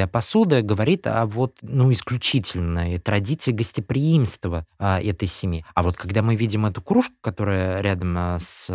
посуды 0.07 0.63
говорит 0.63 1.07
о 1.07 1.27
вот, 1.27 1.59
ну, 1.63 1.91
исключительной 1.93 2.99
традиции 2.99 3.53
гостеприимства 3.53 4.67
а, 4.79 5.01
этой 5.01 5.29
семьи. 5.29 5.65
А 5.75 5.83
вот 5.83 5.97
когда 5.97 6.23
мы 6.23 6.35
видим 6.35 6.67
эту 6.67 6.83
кружку, 6.83 7.15
которая 7.21 7.81
рядом 7.81 8.15
а, 8.19 8.39
с 8.39 8.67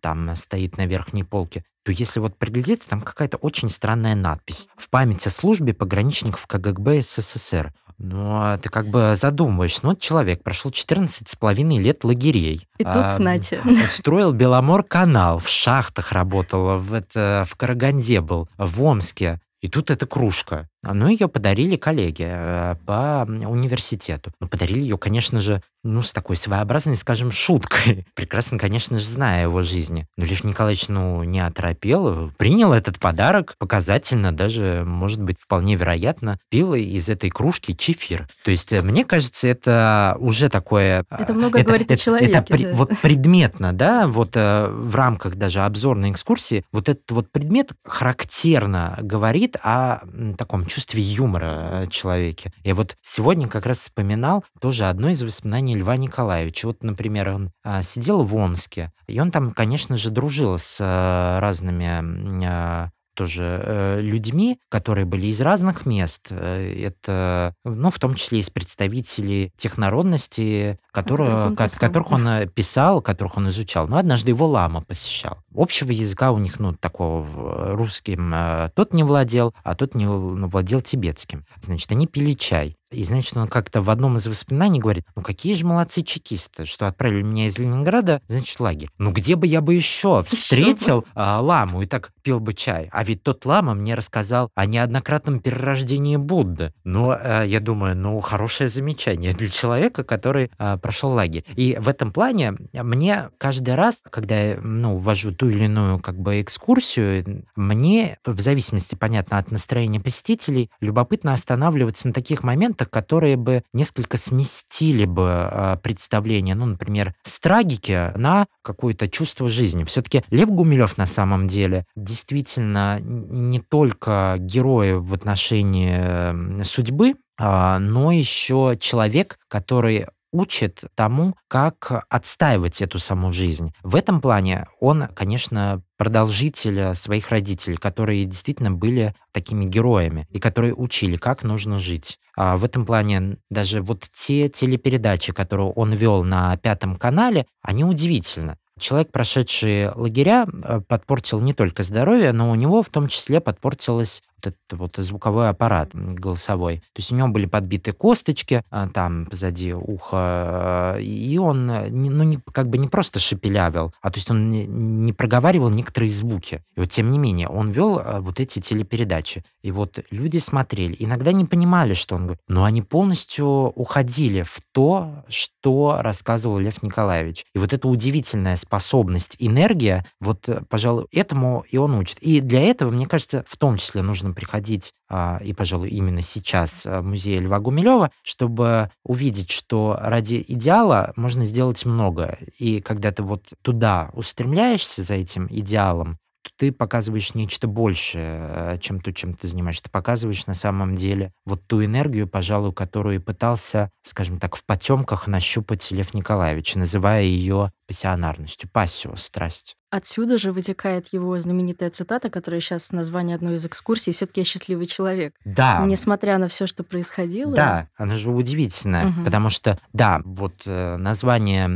там 0.00 0.36
стоит 0.36 0.76
на 0.78 0.86
верхней 0.86 1.24
полке, 1.24 1.64
то 1.84 1.92
если 1.92 2.20
вот 2.20 2.36
приглядеться, 2.36 2.88
там 2.88 3.00
какая-то 3.00 3.36
очень 3.38 3.68
странная 3.70 4.14
надпись. 4.14 4.68
В 4.76 4.90
память 4.90 5.26
о 5.26 5.30
службе 5.30 5.74
пограничников 5.74 6.46
КГБ 6.46 7.02
СССР. 7.02 7.72
Ну, 8.02 8.36
а 8.36 8.56
ты 8.56 8.70
как 8.70 8.86
бы 8.86 9.12
задумываешь, 9.14 9.82
ну, 9.82 9.90
вот 9.90 9.98
человек 9.98 10.42
прошел 10.42 10.70
14 10.70 11.28
с 11.28 11.36
половиной 11.36 11.78
лет 11.78 12.02
лагерей. 12.02 12.66
И 12.78 12.84
тут, 12.84 12.96
а, 12.96 13.18
Натя. 13.18 13.62
Строил 13.86 14.32
Беломор-канал, 14.32 15.38
в 15.38 15.50
шахтах 15.50 16.10
работал, 16.12 16.78
в, 16.78 16.94
это, 16.94 17.44
в 17.46 17.56
Караганде 17.56 18.22
был, 18.22 18.48
в 18.56 18.82
Омске. 18.82 19.38
И 19.60 19.68
тут 19.68 19.90
эта 19.90 20.06
кружка. 20.06 20.68
Ну, 20.82 21.08
ее 21.08 21.28
подарили 21.28 21.76
коллеги 21.76 22.26
э, 22.26 22.74
по 22.86 23.26
университету. 23.28 24.32
Ну, 24.40 24.48
подарили 24.48 24.80
ее, 24.80 24.96
конечно 24.96 25.40
же, 25.40 25.62
ну, 25.82 26.02
с 26.02 26.12
такой 26.12 26.36
своеобразной, 26.36 26.96
скажем, 26.96 27.30
шуткой. 27.32 28.06
Прекрасно, 28.14 28.58
конечно 28.58 28.98
же, 28.98 29.06
зная 29.06 29.42
его 29.42 29.62
жизни. 29.62 30.06
Но 30.16 30.24
Лев 30.24 30.42
Николаевич, 30.44 30.88
ну, 30.88 31.22
не 31.24 31.40
оторопел, 31.40 32.32
принял 32.38 32.72
этот 32.72 32.98
подарок 32.98 33.54
показательно, 33.58 34.32
даже, 34.32 34.82
может 34.86 35.22
быть, 35.22 35.38
вполне 35.38 35.76
вероятно, 35.76 36.38
пил 36.50 36.74
из 36.74 37.08
этой 37.08 37.30
кружки 37.30 37.76
чефир. 37.76 38.28
То 38.44 38.50
есть, 38.50 38.72
э, 38.72 38.80
мне 38.80 39.04
кажется, 39.04 39.48
это 39.48 40.16
уже 40.18 40.48
такое... 40.48 41.04
э, 41.10 41.16
Это 41.18 41.34
много 41.34 41.62
говорит 41.62 41.90
о 41.90 41.96
человеке, 41.96 42.32
Это 42.32 42.42
при- 42.54 42.64
да. 42.64 42.72
вот 42.72 42.90
предметно, 43.02 43.72
да, 43.72 44.06
вот 44.06 44.30
э, 44.34 44.66
в 44.68 44.94
рамках 44.94 45.34
даже 45.36 45.60
обзорной 45.60 46.10
экскурсии, 46.10 46.64
вот 46.72 46.88
этот 46.88 47.10
вот 47.10 47.30
предмет 47.30 47.72
характерно 47.84 48.98
говорит 49.00 49.56
о 49.62 50.00
таком 50.38 50.66
чувстве 50.70 51.02
юмора 51.02 51.82
э, 51.82 51.86
человеке. 51.88 52.52
Я 52.64 52.74
вот 52.74 52.96
сегодня 53.02 53.48
как 53.48 53.66
раз 53.66 53.78
вспоминал 53.78 54.44
тоже 54.60 54.88
одно 54.88 55.10
из 55.10 55.22
воспоминаний 55.22 55.76
Льва 55.76 55.96
Николаевича. 55.96 56.66
Вот, 56.66 56.82
например, 56.82 57.30
он 57.30 57.52
а, 57.64 57.82
сидел 57.82 58.22
в 58.22 58.34
Омске, 58.36 58.92
и 59.06 59.20
он 59.20 59.30
там, 59.30 59.52
конечно 59.52 59.96
же, 59.96 60.10
дружил 60.10 60.58
с 60.58 60.78
э, 60.80 61.38
разными 61.40 61.84
м, 61.84 62.42
а, 62.44 62.90
тоже 63.24 63.60
э, 63.62 64.00
людьми, 64.00 64.58
которые 64.68 65.04
были 65.04 65.26
из 65.26 65.40
разных 65.40 65.86
мест. 65.86 66.28
Э, 66.30 66.86
Это, 66.86 67.54
ну, 67.64 67.90
в 67.90 67.98
том 67.98 68.14
числе 68.14 68.38
из 68.40 68.50
представителей 68.50 69.52
тех 69.56 69.76
народностей, 69.78 70.78
которых 70.92 71.28
которые, 71.28 71.46
он 71.48 71.56
писал. 71.56 71.78
которых 71.80 72.12
он 72.12 72.48
писал, 72.48 73.02
которых 73.02 73.36
он 73.36 73.48
изучал. 73.48 73.88
Но 73.88 73.96
однажды 73.98 74.30
его 74.30 74.46
лама 74.46 74.80
посещал. 74.82 75.38
Общего 75.54 75.90
языка 75.90 76.30
у 76.32 76.38
них, 76.38 76.58
ну, 76.58 76.72
такого 76.74 77.24
э, 77.24 77.74
русским 77.74 78.34
тот 78.74 78.92
не 78.94 79.02
владел, 79.04 79.54
а 79.64 79.74
тот 79.74 79.94
не 79.94 80.06
в- 80.06 80.48
владел 80.48 80.80
тибетским. 80.80 81.44
Значит, 81.60 81.92
они 81.92 82.06
пили 82.06 82.32
чай. 82.32 82.76
И, 82.90 83.04
значит, 83.04 83.36
он 83.36 83.46
как-то 83.46 83.82
в 83.82 83.90
одном 83.90 84.16
из 84.16 84.26
воспоминаний 84.26 84.80
говорит, 84.80 85.04
ну 85.14 85.22
какие 85.22 85.54
же 85.54 85.64
молодцы 85.64 86.02
чекисты, 86.02 86.66
что 86.66 86.88
отправили 86.88 87.22
меня 87.22 87.46
из 87.46 87.58
Ленинграда, 87.58 88.20
значит, 88.26 88.58
лагерь. 88.58 88.88
Ну 88.98 89.12
где 89.12 89.36
бы 89.36 89.46
я 89.46 89.60
бы 89.60 89.74
еще 89.74 90.24
встретил 90.28 91.04
а, 91.14 91.40
ламу 91.40 91.82
и 91.82 91.86
так 91.86 92.10
пил 92.22 92.40
бы 92.40 92.52
чай? 92.52 92.88
А 92.92 93.04
ведь 93.04 93.22
тот 93.22 93.44
лама 93.44 93.74
мне 93.74 93.94
рассказал 93.94 94.50
о 94.54 94.66
неоднократном 94.66 95.40
перерождении 95.40 96.16
Будды. 96.16 96.72
Ну, 96.84 97.12
э, 97.12 97.44
я 97.46 97.60
думаю, 97.60 97.96
ну, 97.96 98.18
хорошее 98.20 98.68
замечание 98.68 99.34
для 99.34 99.48
человека, 99.48 100.02
который 100.02 100.50
а, 100.58 100.76
прошел 100.76 101.10
лагерь. 101.10 101.44
И 101.54 101.76
в 101.80 101.88
этом 101.88 102.12
плане 102.12 102.54
мне 102.72 103.30
каждый 103.38 103.74
раз, 103.74 104.00
когда 104.10 104.38
я, 104.38 104.58
ну, 104.60 104.96
ввожу 104.96 105.32
ту 105.32 105.48
или 105.48 105.64
иную 105.64 106.00
как 106.00 106.18
бы 106.18 106.40
экскурсию, 106.40 107.44
мне, 107.54 108.18
в 108.24 108.40
зависимости, 108.40 108.96
понятно, 108.96 109.38
от 109.38 109.50
настроения 109.50 110.00
посетителей, 110.00 110.70
любопытно 110.80 111.32
останавливаться 111.32 112.08
на 112.08 112.14
таких 112.14 112.42
моментах, 112.42 112.79
которые 112.84 113.36
бы 113.36 113.62
несколько 113.72 114.16
сместили 114.16 115.04
бы 115.04 115.28
а, 115.28 115.76
представление, 115.76 116.54
ну, 116.54 116.66
например, 116.66 117.14
с 117.22 117.38
трагики 117.40 118.16
на 118.16 118.46
какое-то 118.62 119.08
чувство 119.08 119.48
жизни. 119.48 119.84
Все-таки 119.84 120.22
Лев 120.30 120.50
Гумилев 120.50 120.96
на 120.98 121.06
самом 121.06 121.46
деле 121.48 121.86
действительно 121.96 123.00
не 123.00 123.60
только 123.60 124.36
герой 124.38 124.98
в 124.98 125.14
отношении 125.14 126.62
судьбы, 126.62 127.14
а, 127.38 127.78
но 127.78 128.12
еще 128.12 128.76
человек, 128.78 129.38
который 129.48 130.06
учит 130.32 130.84
тому, 130.94 131.34
как 131.48 132.04
отстаивать 132.08 132.82
эту 132.82 132.98
саму 132.98 133.32
жизнь. 133.32 133.72
В 133.82 133.96
этом 133.96 134.20
плане 134.20 134.66
он, 134.80 135.08
конечно, 135.14 135.82
продолжитель 135.96 136.94
своих 136.94 137.30
родителей, 137.30 137.76
которые 137.76 138.24
действительно 138.24 138.70
были 138.70 139.14
такими 139.32 139.64
героями 139.64 140.26
и 140.30 140.38
которые 140.38 140.74
учили, 140.74 141.16
как 141.16 141.42
нужно 141.42 141.78
жить. 141.78 142.18
А 142.36 142.56
в 142.56 142.64
этом 142.64 142.86
плане 142.86 143.36
даже 143.50 143.82
вот 143.82 144.08
те 144.12 144.48
телепередачи, 144.48 145.32
которые 145.32 145.70
он 145.70 145.92
вел 145.92 146.22
на 146.22 146.56
Пятом 146.56 146.96
канале, 146.96 147.46
они 147.62 147.84
удивительны. 147.84 148.56
Человек, 148.78 149.12
прошедший 149.12 149.90
лагеря, 149.94 150.46
э, 150.46 150.80
подпортил 150.80 151.38
не 151.40 151.52
только 151.52 151.82
здоровье, 151.82 152.32
но 152.32 152.50
у 152.50 152.54
него 152.54 152.82
в 152.82 152.88
том 152.88 153.08
числе 153.08 153.40
подпортилось 153.40 154.22
вот 154.44 154.54
этот 154.54 154.78
вот 154.78 154.96
звуковой 154.96 155.48
аппарат 155.48 155.90
голосовой. 155.94 156.78
То 156.92 157.00
есть 157.00 157.12
у 157.12 157.16
него 157.16 157.28
были 157.28 157.46
подбиты 157.46 157.92
косточки, 157.92 158.62
а, 158.70 158.88
там 158.88 159.26
позади 159.26 159.72
уха, 159.72 160.96
э, 160.96 161.02
и 161.02 161.38
он 161.38 161.70
э, 161.70 161.88
ну, 161.90 162.24
не, 162.24 162.38
как 162.52 162.68
бы 162.68 162.78
не 162.78 162.88
просто 162.88 163.18
шепелявил, 163.18 163.92
а 164.00 164.10
то 164.10 164.18
есть 164.18 164.30
он 164.30 164.48
не, 164.48 164.66
не 164.66 165.12
проговаривал 165.12 165.70
некоторые 165.70 166.10
звуки. 166.10 166.62
И 166.76 166.80
вот 166.80 166.90
тем 166.90 167.10
не 167.10 167.18
менее 167.18 167.48
он 167.48 167.70
вел 167.70 167.98
э, 167.98 168.20
вот 168.20 168.40
эти 168.40 168.60
телепередачи. 168.60 169.44
И 169.62 169.72
вот 169.72 169.98
люди 170.10 170.38
смотрели, 170.38 170.96
иногда 170.98 171.32
не 171.32 171.44
понимали, 171.44 171.94
что 171.94 172.14
он 172.14 172.22
говорит, 172.22 172.40
но 172.48 172.64
они 172.64 172.82
полностью 172.82 173.46
уходили 173.46 174.42
в 174.42 174.60
то, 174.72 175.24
что 175.28 175.98
рассказывал 176.00 176.58
Лев 176.58 176.82
Николаевич. 176.82 177.44
И 177.54 177.58
вот 177.58 177.72
эта 177.72 177.88
удивительная 177.88 178.56
способность, 178.56 179.36
энергия, 179.38 180.06
вот, 180.20 180.48
пожалуй, 180.68 181.06
этому 181.12 181.64
и 181.68 181.76
он 181.76 181.94
учит. 181.94 182.18
И 182.20 182.40
для 182.40 182.62
этого, 182.62 182.90
мне 182.90 183.06
кажется, 183.06 183.44
в 183.46 183.56
том 183.56 183.76
числе 183.76 184.02
нужно 184.02 184.29
приходить, 184.34 184.92
а, 185.08 185.40
и, 185.42 185.52
пожалуй, 185.52 185.88
именно 185.88 186.22
сейчас 186.22 186.86
а, 186.86 187.00
в 187.00 187.04
музей 187.04 187.38
Льва 187.38 187.58
Гумилева, 187.60 188.10
чтобы 188.22 188.90
увидеть, 189.04 189.50
что 189.50 189.96
ради 190.00 190.44
идеала 190.46 191.12
можно 191.16 191.44
сделать 191.44 191.84
много. 191.84 192.38
И 192.58 192.80
когда 192.80 193.12
ты 193.12 193.22
вот 193.22 193.52
туда 193.62 194.10
устремляешься 194.12 195.02
за 195.02 195.14
этим 195.14 195.46
идеалом, 195.50 196.18
ты 196.60 196.72
показываешь 196.72 197.34
нечто 197.34 197.66
большее, 197.68 198.78
чем 198.80 199.00
то, 199.00 199.14
чем 199.14 199.32
ты 199.32 199.48
занимаешься. 199.48 199.84
Ты 199.84 199.90
показываешь 199.90 200.46
на 200.46 200.52
самом 200.52 200.94
деле 200.94 201.32
вот 201.46 201.66
ту 201.66 201.82
энергию, 201.82 202.28
пожалуй, 202.28 202.74
которую 202.74 203.22
пытался, 203.22 203.88
скажем 204.02 204.38
так, 204.38 204.56
в 204.56 204.66
потемках 204.66 205.26
нащупать 205.26 205.90
Лев 205.90 206.12
Николаевич, 206.12 206.74
называя 206.74 207.22
ее 207.22 207.72
пассионарностью, 207.86 208.68
пассио, 208.70 209.16
страсть. 209.16 209.74
Отсюда 209.90 210.36
же 210.36 210.52
вытекает 210.52 211.08
его 211.14 211.40
знаменитая 211.40 211.88
цитата, 211.88 212.28
которая 212.28 212.60
сейчас 212.60 212.92
название 212.92 213.36
одной 213.36 213.54
из 213.54 213.64
экскурсий 213.64 214.12
«Все-таки 214.12 214.42
я 214.42 214.44
счастливый 214.44 214.84
человек». 214.84 215.34
Да. 215.46 215.82
Несмотря 215.86 216.36
на 216.36 216.48
все, 216.48 216.66
что 216.66 216.84
происходило. 216.84 217.54
Да, 217.54 217.88
она 217.96 218.16
же 218.16 218.30
удивительная, 218.30 219.06
угу. 219.06 219.24
потому 219.24 219.48
что, 219.48 219.80
да, 219.94 220.20
вот 220.26 220.64
э, 220.66 220.96
название 220.98 221.66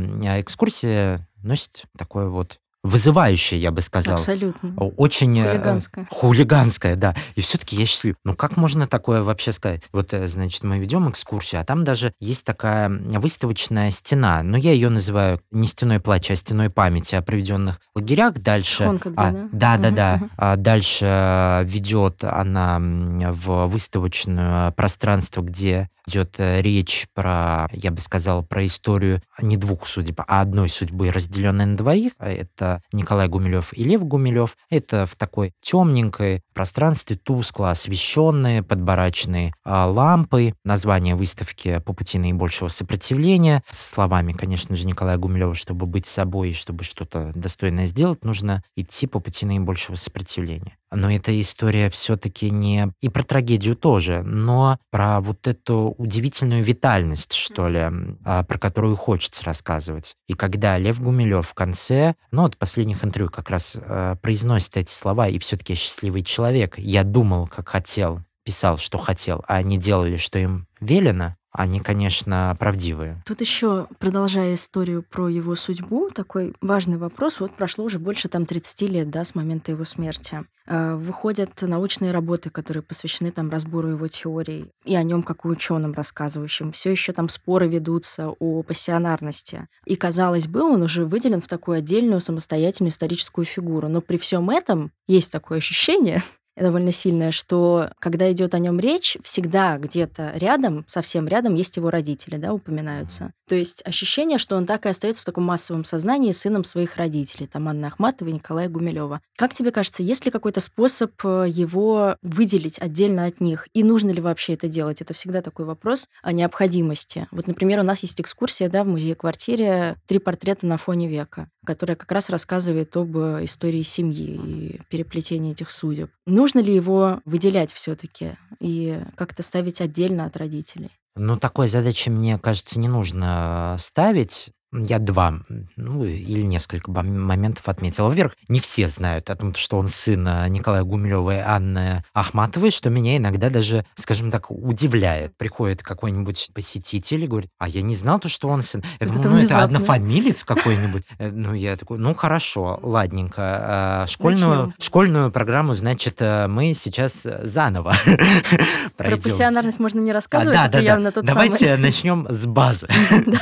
экскурсии 0.41 1.25
носит 1.41 1.85
такое 1.97 2.27
вот 2.27 2.59
вызывающее, 2.85 3.59
я 3.59 3.71
бы 3.71 3.81
сказал. 3.81 4.15
Абсолютно. 4.15 4.73
Очень... 4.97 5.39
Э, 5.39 5.51
хулиганское. 5.53 6.07
Хулиганское, 6.11 6.95
да. 6.95 7.15
И 7.35 7.41
все-таки 7.41 7.75
я 7.75 7.85
счастлив. 7.85 8.15
Ну 8.23 8.35
как 8.35 8.57
можно 8.57 8.87
такое 8.87 9.23
вообще 9.23 9.51
сказать? 9.51 9.81
Вот, 9.91 10.13
э, 10.13 10.27
значит, 10.27 10.63
мы 10.63 10.77
ведем 10.77 11.09
экскурсию, 11.09 11.61
а 11.61 11.65
там 11.65 11.83
даже 11.83 12.13
есть 12.19 12.45
такая 12.45 12.89
выставочная 12.89 13.89
стена. 13.89 14.43
Но 14.43 14.57
я 14.57 14.71
ее 14.71 14.89
называю 14.89 15.41
не 15.51 15.67
стеной 15.67 15.99
плача, 15.99 16.33
а 16.33 16.35
стеной 16.35 16.69
памяти 16.69 17.15
о 17.15 17.21
проведенных 17.21 17.79
лагерях. 17.95 18.33
Дальше... 18.35 18.83
Шхонка 18.83 19.09
где, 19.09 19.19
а, 19.19 19.31
да? 19.31 19.49
Да, 19.51 19.77
да, 19.77 19.89
да. 19.89 20.15
Угу. 20.21 20.29
А 20.37 20.55
дальше 20.55 21.05
э, 21.05 21.63
ведет 21.65 22.23
она 22.23 22.79
в 22.79 23.65
выставочное 23.65 24.71
пространство, 24.71 25.41
где 25.41 25.89
идет 26.07 26.35
речь 26.39 27.07
про, 27.13 27.67
я 27.71 27.91
бы 27.91 27.99
сказал, 27.99 28.43
про 28.43 28.65
историю 28.65 29.21
не 29.41 29.57
двух 29.57 29.87
судеб, 29.87 30.21
а 30.27 30.41
одной 30.41 30.69
судьбы, 30.69 31.11
разделенной 31.11 31.65
на 31.65 31.77
двоих. 31.77 32.13
Это 32.19 32.81
Николай 32.91 33.27
Гумилев 33.27 33.73
и 33.73 33.83
Лев 33.83 34.03
Гумилев. 34.03 34.57
Это 34.69 35.05
в 35.05 35.15
такой 35.15 35.53
темненькой 35.61 36.41
пространстве, 36.53 37.17
тускло 37.17 37.71
освещенные, 37.71 38.63
подбараченные 38.63 39.53
а, 39.63 39.87
лампы. 39.87 40.53
Название 40.63 41.15
выставки 41.15 41.79
«По 41.79 41.93
пути 41.93 42.17
наибольшего 42.17 42.67
сопротивления». 42.67 43.63
С 43.69 43.89
словами, 43.89 44.33
конечно 44.33 44.75
же, 44.75 44.87
Николая 44.87 45.17
Гумилева, 45.17 45.55
чтобы 45.55 45.85
быть 45.85 46.05
собой 46.05 46.51
и 46.51 46.53
чтобы 46.53 46.83
что-то 46.83 47.31
достойное 47.35 47.87
сделать, 47.87 48.23
нужно 48.23 48.63
идти 48.75 49.07
по 49.07 49.19
пути 49.19 49.45
наибольшего 49.45 49.95
сопротивления. 49.95 50.77
Но 50.91 51.11
эта 51.11 51.39
история 51.39 51.89
все-таки 51.89 52.49
не... 52.49 52.91
И 53.01 53.09
про 53.09 53.23
трагедию 53.23 53.75
тоже, 53.75 54.21
но 54.23 54.79
про 54.91 55.19
вот 55.19 55.47
эту 55.47 55.95
удивительную 55.97 56.63
витальность, 56.63 57.33
что 57.33 57.67
ли, 57.67 57.89
а, 58.23 58.43
про 58.43 58.57
которую 58.57 58.95
хочется 58.95 59.43
рассказывать. 59.43 60.15
И 60.27 60.33
когда 60.33 60.77
Лев 60.77 61.01
Гумилев 61.01 61.47
в 61.47 61.53
конце, 61.53 62.15
ну, 62.31 62.43
вот 62.43 62.57
последних 62.57 63.03
интервью 63.03 63.29
как 63.29 63.49
раз 63.49 63.77
э, 63.79 64.15
произносит 64.21 64.77
эти 64.77 64.91
слова, 64.91 65.27
и 65.27 65.39
все-таки 65.39 65.73
я 65.73 65.77
счастливый 65.77 66.23
человек, 66.23 66.77
я 66.77 67.03
думал, 67.03 67.47
как 67.47 67.69
хотел, 67.69 68.21
писал, 68.43 68.77
что 68.77 68.97
хотел, 68.97 69.43
а 69.47 69.55
они 69.55 69.77
делали, 69.77 70.17
что 70.17 70.39
им 70.39 70.67
велено, 70.79 71.35
они, 71.57 71.79
конечно, 71.79 72.55
правдивые. 72.59 73.21
Тут 73.25 73.41
еще, 73.41 73.87
продолжая 73.99 74.55
историю 74.55 75.03
про 75.03 75.29
его 75.29 75.55
судьбу, 75.55 76.09
такой 76.09 76.53
важный 76.61 76.97
вопрос. 76.97 77.39
Вот 77.39 77.55
прошло 77.55 77.85
уже 77.85 77.99
больше 77.99 78.27
там 78.27 78.45
30 78.45 78.81
лет, 78.89 79.09
да, 79.09 79.23
с 79.23 79.35
момента 79.35 79.71
его 79.71 79.85
смерти. 79.85 80.45
А, 80.67 80.95
выходят 80.95 81.61
научные 81.61 82.11
работы, 82.11 82.49
которые 82.49 82.81
посвящены 82.81 83.31
там 83.31 83.49
разбору 83.49 83.89
его 83.89 84.07
теорий 84.07 84.71
и 84.83 84.95
о 84.95 85.03
нем 85.03 85.21
как 85.21 85.45
о 85.45 85.49
ученом 85.49 85.93
рассказывающем. 85.93 86.71
Все 86.71 86.91
еще 86.91 87.13
там 87.13 87.29
споры 87.29 87.67
ведутся 87.67 88.29
о 88.29 88.63
пассионарности. 88.63 89.67
И, 89.85 89.95
казалось 89.95 90.47
бы, 90.47 90.63
он 90.63 90.81
уже 90.81 91.05
выделен 91.05 91.41
в 91.41 91.47
такую 91.47 91.77
отдельную 91.77 92.19
самостоятельную 92.19 92.91
историческую 92.91 93.45
фигуру. 93.45 93.89
Но 93.89 94.01
при 94.01 94.17
всем 94.17 94.49
этом 94.49 94.91
есть 95.07 95.31
такое 95.31 95.59
ощущение, 95.59 96.21
довольно 96.63 96.91
сильное, 96.91 97.31
что 97.31 97.91
когда 97.99 98.31
идет 98.31 98.53
о 98.53 98.59
нем 98.59 98.79
речь, 98.79 99.17
всегда 99.23 99.77
где-то 99.77 100.33
рядом, 100.35 100.85
совсем 100.87 101.27
рядом 101.27 101.55
есть 101.55 101.77
его 101.77 101.89
родители, 101.89 102.37
да, 102.37 102.53
упоминаются. 102.53 103.33
То 103.47 103.55
есть 103.55 103.83
ощущение, 103.85 104.37
что 104.37 104.55
он 104.55 104.65
так 104.65 104.85
и 104.85 104.89
остается 104.89 105.21
в 105.21 105.25
таком 105.25 105.43
массовом 105.43 105.85
сознании 105.85 106.31
сыном 106.31 106.63
своих 106.63 106.95
родителей, 106.95 107.47
там 107.47 107.67
Анны 107.67 107.85
Ахматовой 107.85 108.31
и 108.31 108.35
Николая 108.35 108.69
Гумилева. 108.69 109.21
Как 109.37 109.53
тебе 109.53 109.71
кажется, 109.71 110.01
есть 110.01 110.25
ли 110.25 110.31
какой-то 110.31 110.61
способ 110.61 111.11
э, 111.23 111.45
его 111.47 112.17
выделить 112.21 112.79
отдельно 112.79 113.25
от 113.25 113.41
них? 113.41 113.67
И 113.73 113.83
нужно 113.83 114.11
ли 114.11 114.21
вообще 114.21 114.53
это 114.53 114.67
делать? 114.67 115.01
Это 115.01 115.13
всегда 115.13 115.41
такой 115.41 115.65
вопрос 115.65 116.07
о 116.23 116.31
необходимости. 116.31 117.27
Вот, 117.31 117.47
например, 117.47 117.79
у 117.79 117.83
нас 117.83 118.01
есть 118.01 118.19
экскурсия 118.19 118.69
да, 118.69 118.83
в 118.83 118.87
музее-квартире 118.87 119.97
«Три 120.07 120.19
портрета 120.19 120.65
на 120.65 120.77
фоне 120.77 121.07
века», 121.07 121.49
которая 121.65 121.97
как 121.97 122.11
раз 122.11 122.29
рассказывает 122.29 122.95
об 122.95 123.17
истории 123.17 123.81
семьи 123.81 124.35
и 124.35 124.81
переплетении 124.89 125.51
этих 125.51 125.71
судеб. 125.71 126.09
Нужно 126.25 126.59
ли 126.59 126.73
его 126.73 127.19
выделять 127.25 127.73
все-таки 127.73 128.37
и 128.59 128.99
как-то 129.15 129.43
ставить 129.43 129.81
отдельно 129.81 130.25
от 130.25 130.37
родителей? 130.37 130.91
Ну, 131.17 131.37
такой 131.37 131.67
задачи, 131.67 132.09
мне 132.09 132.37
кажется, 132.37 132.79
не 132.79 132.89
нужно 132.89 133.75
ставить. 133.79 134.51
Я 134.83 134.99
два, 134.99 135.39
ну, 135.75 136.03
или 136.03 136.41
несколько 136.41 136.91
моментов 136.91 137.67
отметил. 137.67 138.07
Во-первых, 138.07 138.35
не 138.47 138.59
все 138.59 138.87
знают 138.87 139.29
о 139.29 139.35
том, 139.35 139.53
что 139.55 139.77
он 139.77 139.87
сын 139.87 140.27
а, 140.27 140.47
Николая 140.47 140.83
Гумилева 140.83 141.37
и 141.37 141.39
Анны 141.39 142.03
Ахматовой, 142.13 142.71
что 142.71 142.89
меня 142.89 143.17
иногда 143.17 143.49
даже, 143.49 143.85
скажем 143.95 144.31
так, 144.31 144.51
удивляет. 144.51 145.35
Приходит 145.37 145.83
какой-нибудь 145.83 146.51
посетитель 146.53 147.23
и 147.23 147.27
говорит, 147.27 147.49
а 147.57 147.67
я 147.67 147.81
не 147.81 147.95
знал, 147.95 148.19
то, 148.19 148.29
что 148.29 148.49
он 148.49 148.61
сын. 148.61 148.83
Я 148.99 149.07
думаю, 149.07 149.31
ну, 149.31 149.37
это 149.37 149.63
однофамилец 149.63 150.43
какой-нибудь. 150.43 151.03
Э, 151.17 151.29
ну, 151.31 151.53
я 151.53 151.77
такой, 151.77 151.97
ну, 151.97 152.13
хорошо, 152.13 152.79
ладненько. 152.81 153.41
А, 153.41 154.07
школьную, 154.07 154.73
школьную 154.79 155.31
программу, 155.31 155.73
значит, 155.73 156.21
э, 156.21 156.47
мы 156.47 156.73
сейчас 156.73 157.25
заново 157.43 157.95
Про 158.97 159.17
пассионарность 159.17 159.79
можно 159.79 159.99
не 159.99 160.11
рассказывать, 160.11 160.55
а, 160.55 160.67
да, 160.67 160.67
это 160.67 160.79
явно 160.79 161.11
тот 161.11 161.25
Давайте 161.25 161.75
начнем 161.77 162.27
с 162.29 162.45
базы. 162.45 162.87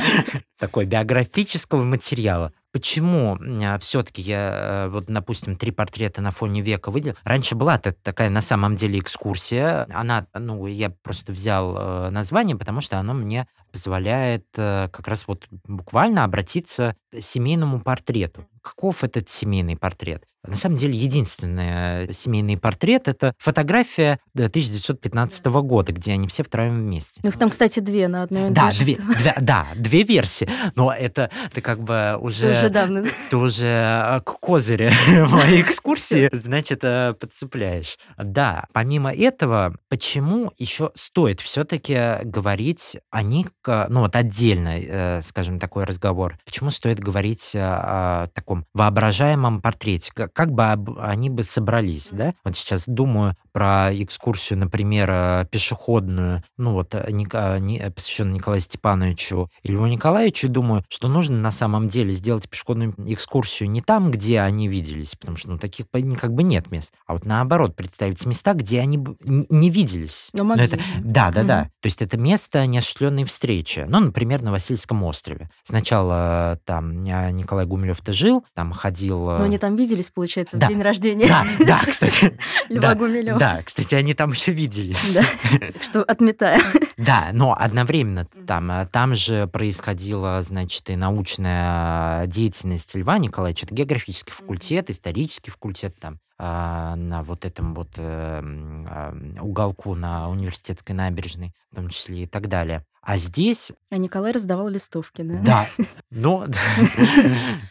Такой 0.60 0.86
биографического 1.24 1.84
материала. 1.84 2.54
Почему 2.72 3.38
а, 3.64 3.78
все-таки 3.78 4.22
я, 4.22 4.86
э, 4.86 4.90
вот, 4.90 5.06
допустим, 5.06 5.56
три 5.56 5.72
портрета 5.72 6.22
на 6.22 6.32
фоне 6.32 6.62
века 6.62 6.90
выделил? 6.90 7.16
Раньше 7.24 7.56
была 7.56 7.78
такая 7.78 8.30
на 8.30 8.42
самом 8.42 8.76
деле 8.76 9.00
экскурсия. 9.00 9.88
Она, 9.94 10.26
ну, 10.34 10.66
я 10.66 10.90
просто 10.90 11.32
взял 11.32 11.76
э, 11.78 12.10
название, 12.10 12.56
потому 12.56 12.82
что 12.82 12.98
оно 12.98 13.14
мне 13.14 13.48
позволяет 13.72 14.46
э, 14.58 14.90
как 14.92 15.08
раз 15.08 15.28
вот 15.28 15.48
буквально 15.68 16.24
обратиться 16.24 16.96
к 17.12 17.22
семейному 17.22 17.80
портрету. 17.80 18.48
Каков 18.62 19.04
этот 19.04 19.30
семейный 19.30 19.78
портрет? 19.78 20.26
На 20.46 20.56
самом 20.56 20.76
деле, 20.76 20.98
единственный 20.98 22.12
семейный 22.12 22.58
портрет— 22.58 23.04
это 23.08 23.34
фотография 23.38 24.20
1915 24.34 25.46
года, 25.46 25.94
где 25.94 26.12
они 26.12 26.28
все 26.28 26.44
втроем 26.44 26.82
вместе. 26.82 27.22
Ну, 27.24 27.30
их 27.30 27.38
там, 27.38 27.50
кстати, 27.50 27.80
две 27.80 28.10
на 28.10 28.24
одной 28.24 28.50
Да, 28.50 28.72
две, 28.72 28.96
две, 28.96 29.34
да, 29.42 29.68
две 29.76 30.04
версии. 30.04 30.50
Но 30.76 30.92
это 30.92 31.30
ты 31.54 31.62
как 31.62 31.82
бы 31.82 32.18
уже... 32.20 32.48
Ты 32.48 32.52
уже 32.52 32.70
давно. 32.70 33.04
Ты 33.30 33.38
уже 33.38 33.68
а, 33.68 34.20
к 34.20 34.40
козыре 34.40 34.92
моей 35.30 35.62
экскурсии, 35.62 36.30
значит, 36.34 36.84
э, 36.84 37.14
подцепляешь. 37.14 37.98
Да, 38.18 38.66
помимо 38.74 39.14
этого, 39.14 39.76
почему 39.88 40.52
еще 40.58 40.92
стоит 40.94 41.40
все-таки 41.40 42.24
говорить 42.24 42.98
о 43.12 43.24
них, 43.24 43.48
ну 43.66 44.02
вот 44.02 44.16
отдельно, 44.16 44.78
э, 44.78 45.22
скажем, 45.22 45.60
такой 45.60 45.86
разговор, 45.86 46.38
почему 46.46 46.70
стоит 46.70 47.00
говорить 47.00 47.54
о 47.56 48.28
таком 48.34 48.66
воображаемом 48.74 49.62
портрете, 49.62 50.12
как 50.34 50.52
бы 50.52 50.66
они 51.00 51.30
бы 51.30 51.44
собрались, 51.44 52.10
да? 52.12 52.34
Вот 52.44 52.56
сейчас 52.56 52.86
думаю 52.88 53.36
про 53.54 53.92
экскурсию, 53.94 54.60
например, 54.60 55.10
э, 55.10 55.46
пешеходную, 55.50 56.44
ну 56.58 56.74
вот, 56.74 56.96
э, 56.96 57.06
Ника, 57.12 57.60
не, 57.60 57.78
э, 57.78 57.92
посвященную 57.92 58.36
Николаю 58.36 58.60
Степановичу 58.60 59.50
и 59.62 59.72
Льву 59.72 59.86
Николаевичу, 59.86 60.50
думаю, 60.50 60.84
что 60.90 61.08
нужно 61.08 61.38
на 61.38 61.52
самом 61.52 61.88
деле 61.88 62.12
сделать 62.12 62.50
пешеходную 62.50 62.96
экскурсию 63.08 63.70
не 63.70 63.82
там, 63.82 64.10
где 64.10 64.42
они 64.42 64.68
виделись, 64.68 65.16
потому 65.16 65.38
что, 65.38 65.52
ну, 65.52 65.60
таких 65.60 65.86
как 66.20 66.34
бы 66.34 66.42
нет 66.42 66.72
мест, 66.72 66.96
а 67.06 67.14
вот 67.14 67.26
наоборот, 67.26 67.76
представить 67.76 68.26
места, 68.26 68.54
где 68.54 68.80
они 68.80 68.98
не 69.22 69.70
виделись. 69.70 70.30
Но 70.34 70.44
могли. 70.44 70.66
это, 70.66 70.80
да, 71.00 71.32
да, 71.32 71.42
mm-hmm. 71.42 71.46
да. 71.46 71.64
То 71.82 71.88
есть 71.88 72.02
это 72.02 72.18
место 72.18 72.66
неосуществленной 72.66 73.26
встречи. 73.26 73.86
Ну, 73.88 74.00
например, 74.00 74.42
на 74.42 74.52
Васильском 74.52 75.04
острове. 75.04 75.50
Сначала 75.64 76.60
там 76.66 77.04
Николай 77.04 77.66
Гумилев-то 77.66 78.14
жил, 78.14 78.44
там 78.56 78.72
ходил... 78.72 79.20
Но 79.20 79.44
они 79.44 79.60
там 79.60 79.76
виделись, 79.76 80.10
получается, 80.10 80.23
да. 80.54 80.68
в 80.68 80.70
день 80.70 80.82
рождения. 80.82 81.28
Да, 81.28 81.46
да, 81.60 81.82
кстати. 81.88 82.38
Льва 82.70 82.96
Гумилева. 82.96 83.40
Да, 83.40 83.62
кстати, 83.64 83.96
они 83.96 84.14
там 84.14 84.32
еще 84.32 84.52
виделись. 84.52 85.14
Да, 85.14 85.24
что 85.82 86.04
отметаем. 86.04 86.62
Да, 86.98 87.30
но 87.34 87.56
одновременно 87.58 88.26
там, 88.48 88.72
э, 88.72 88.88
там 88.92 89.16
же 89.16 89.48
происходила, 89.48 90.42
значит, 90.42 90.90
и 90.90 90.96
научная 90.96 92.28
деятельность 92.28 92.96
Льва 92.96 93.18
Николаевича, 93.18 93.66
это 93.66 93.76
географический 93.76 94.34
факультет, 94.34 94.90
исторический 94.90 95.52
факультет 95.52 95.96
там. 96.00 96.20
а, 96.38 96.96
на 96.96 97.24
вот 97.24 97.46
этом 97.46 97.74
вот 97.74 97.90
э, 97.98 98.42
а, 98.44 99.16
уголку 99.42 99.96
на 99.96 100.30
университетской 100.30 100.96
набережной, 100.96 101.54
в 101.72 101.76
том 101.76 101.90
числе 101.90 102.24
и 102.24 102.28
так 102.28 102.48
далее. 102.48 102.84
А 103.06 103.18
здесь... 103.18 103.74
А 103.90 103.98
Николай 103.98 104.32
раздавал 104.32 104.70
листовки, 104.70 105.22
да? 105.22 105.40
Да. 105.44 105.68
Ну, 106.16 106.46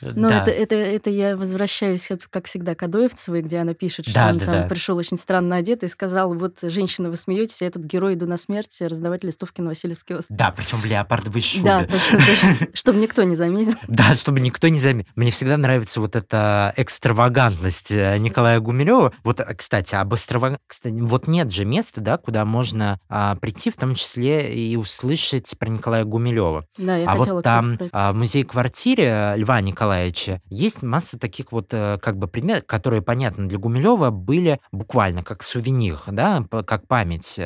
Но 0.01 0.29
это, 0.29 0.51
это, 0.51 0.75
это 0.75 1.09
я 1.09 1.37
возвращаюсь, 1.37 2.09
как 2.31 2.47
всегда, 2.47 2.75
к 2.75 2.83
Адоевцевой, 2.83 3.41
где 3.43 3.59
она 3.59 3.73
пишет, 3.73 4.09
что 4.09 4.29
он 4.29 4.41
там 4.41 4.69
пришел 4.69 4.97
очень 4.97 5.17
странно 5.17 5.55
одет 5.57 5.85
и 5.85 5.89
сказал, 5.89 6.35
вот, 6.35 6.59
женщина, 6.61 7.09
вы 7.09 7.17
смеетесь, 7.17 7.63
я 7.63 7.71
тут 7.71 7.85
герой, 7.85 8.15
иду 8.15 8.27
на 8.27 8.37
смерть, 8.37 8.77
раздавать 8.81 9.23
листовки 9.23 9.61
на 9.61 9.69
Васильевский 9.69 10.17
остров. 10.17 10.37
Да, 10.37 10.51
причем 10.51 10.79
в 10.79 10.85
леопардовой 10.85 11.41
шубе. 11.41 11.65
Да, 11.65 11.85
точно, 11.85 12.19
точно. 12.19 12.69
Чтобы 12.75 12.99
никто 12.99 13.23
не 13.23 13.37
заметил. 13.37 13.75
Да, 13.87 14.17
чтобы 14.17 14.41
никто 14.41 14.67
не 14.67 14.81
заметил. 14.81 15.09
Мне 15.15 15.31
всегда 15.31 15.57
нравится 15.57 16.01
вот 16.01 16.17
эта 16.17 16.75
экстравагантность 16.77 17.93
э, 17.93 18.19
Николая 18.19 18.59
Гумилева. 18.59 19.13
Вот, 19.23 19.39
э, 19.39 19.55
кстати, 19.55 19.95
об 19.95 20.13
экстравагантности... 20.15 20.89
Вот 20.89 21.29
нет 21.29 21.53
же 21.53 21.65
места, 21.65 22.01
да, 22.01 22.19
куда 22.19 22.45
можно 22.45 22.99
а, 23.09 23.37
прийти, 23.37 23.71
в 23.71 23.77
том 23.77 23.95
числе 23.95 24.53
и 24.53 24.75
услышать 24.75 25.22
про 25.57 25.69
Николая 25.69 26.05
Гумилева. 26.05 26.67
Да, 26.79 26.97
я 26.97 27.11
а 27.11 27.17
хотела, 27.17 27.37
вот 27.37 27.45
там 27.45 27.79
кстати, 27.79 27.91
в 27.93 28.13
музее-квартире 28.15 29.35
Льва 29.37 29.61
Николаевича 29.61 30.41
есть 30.49 30.83
масса 30.83 31.19
таких 31.19 31.53
вот 31.53 31.69
э, 31.73 31.99
как 32.01 32.19
бы 32.19 32.29
предметов, 32.29 32.67
которые, 32.67 33.03
понятно, 33.03 33.49
для 33.49 33.59
Гумилева 33.59 34.11
были 34.11 34.61
буквально 34.73 35.23
как 35.23 35.43
сувенир, 35.43 35.99
да, 36.09 36.45
как 36.67 36.87
память. 36.87 37.39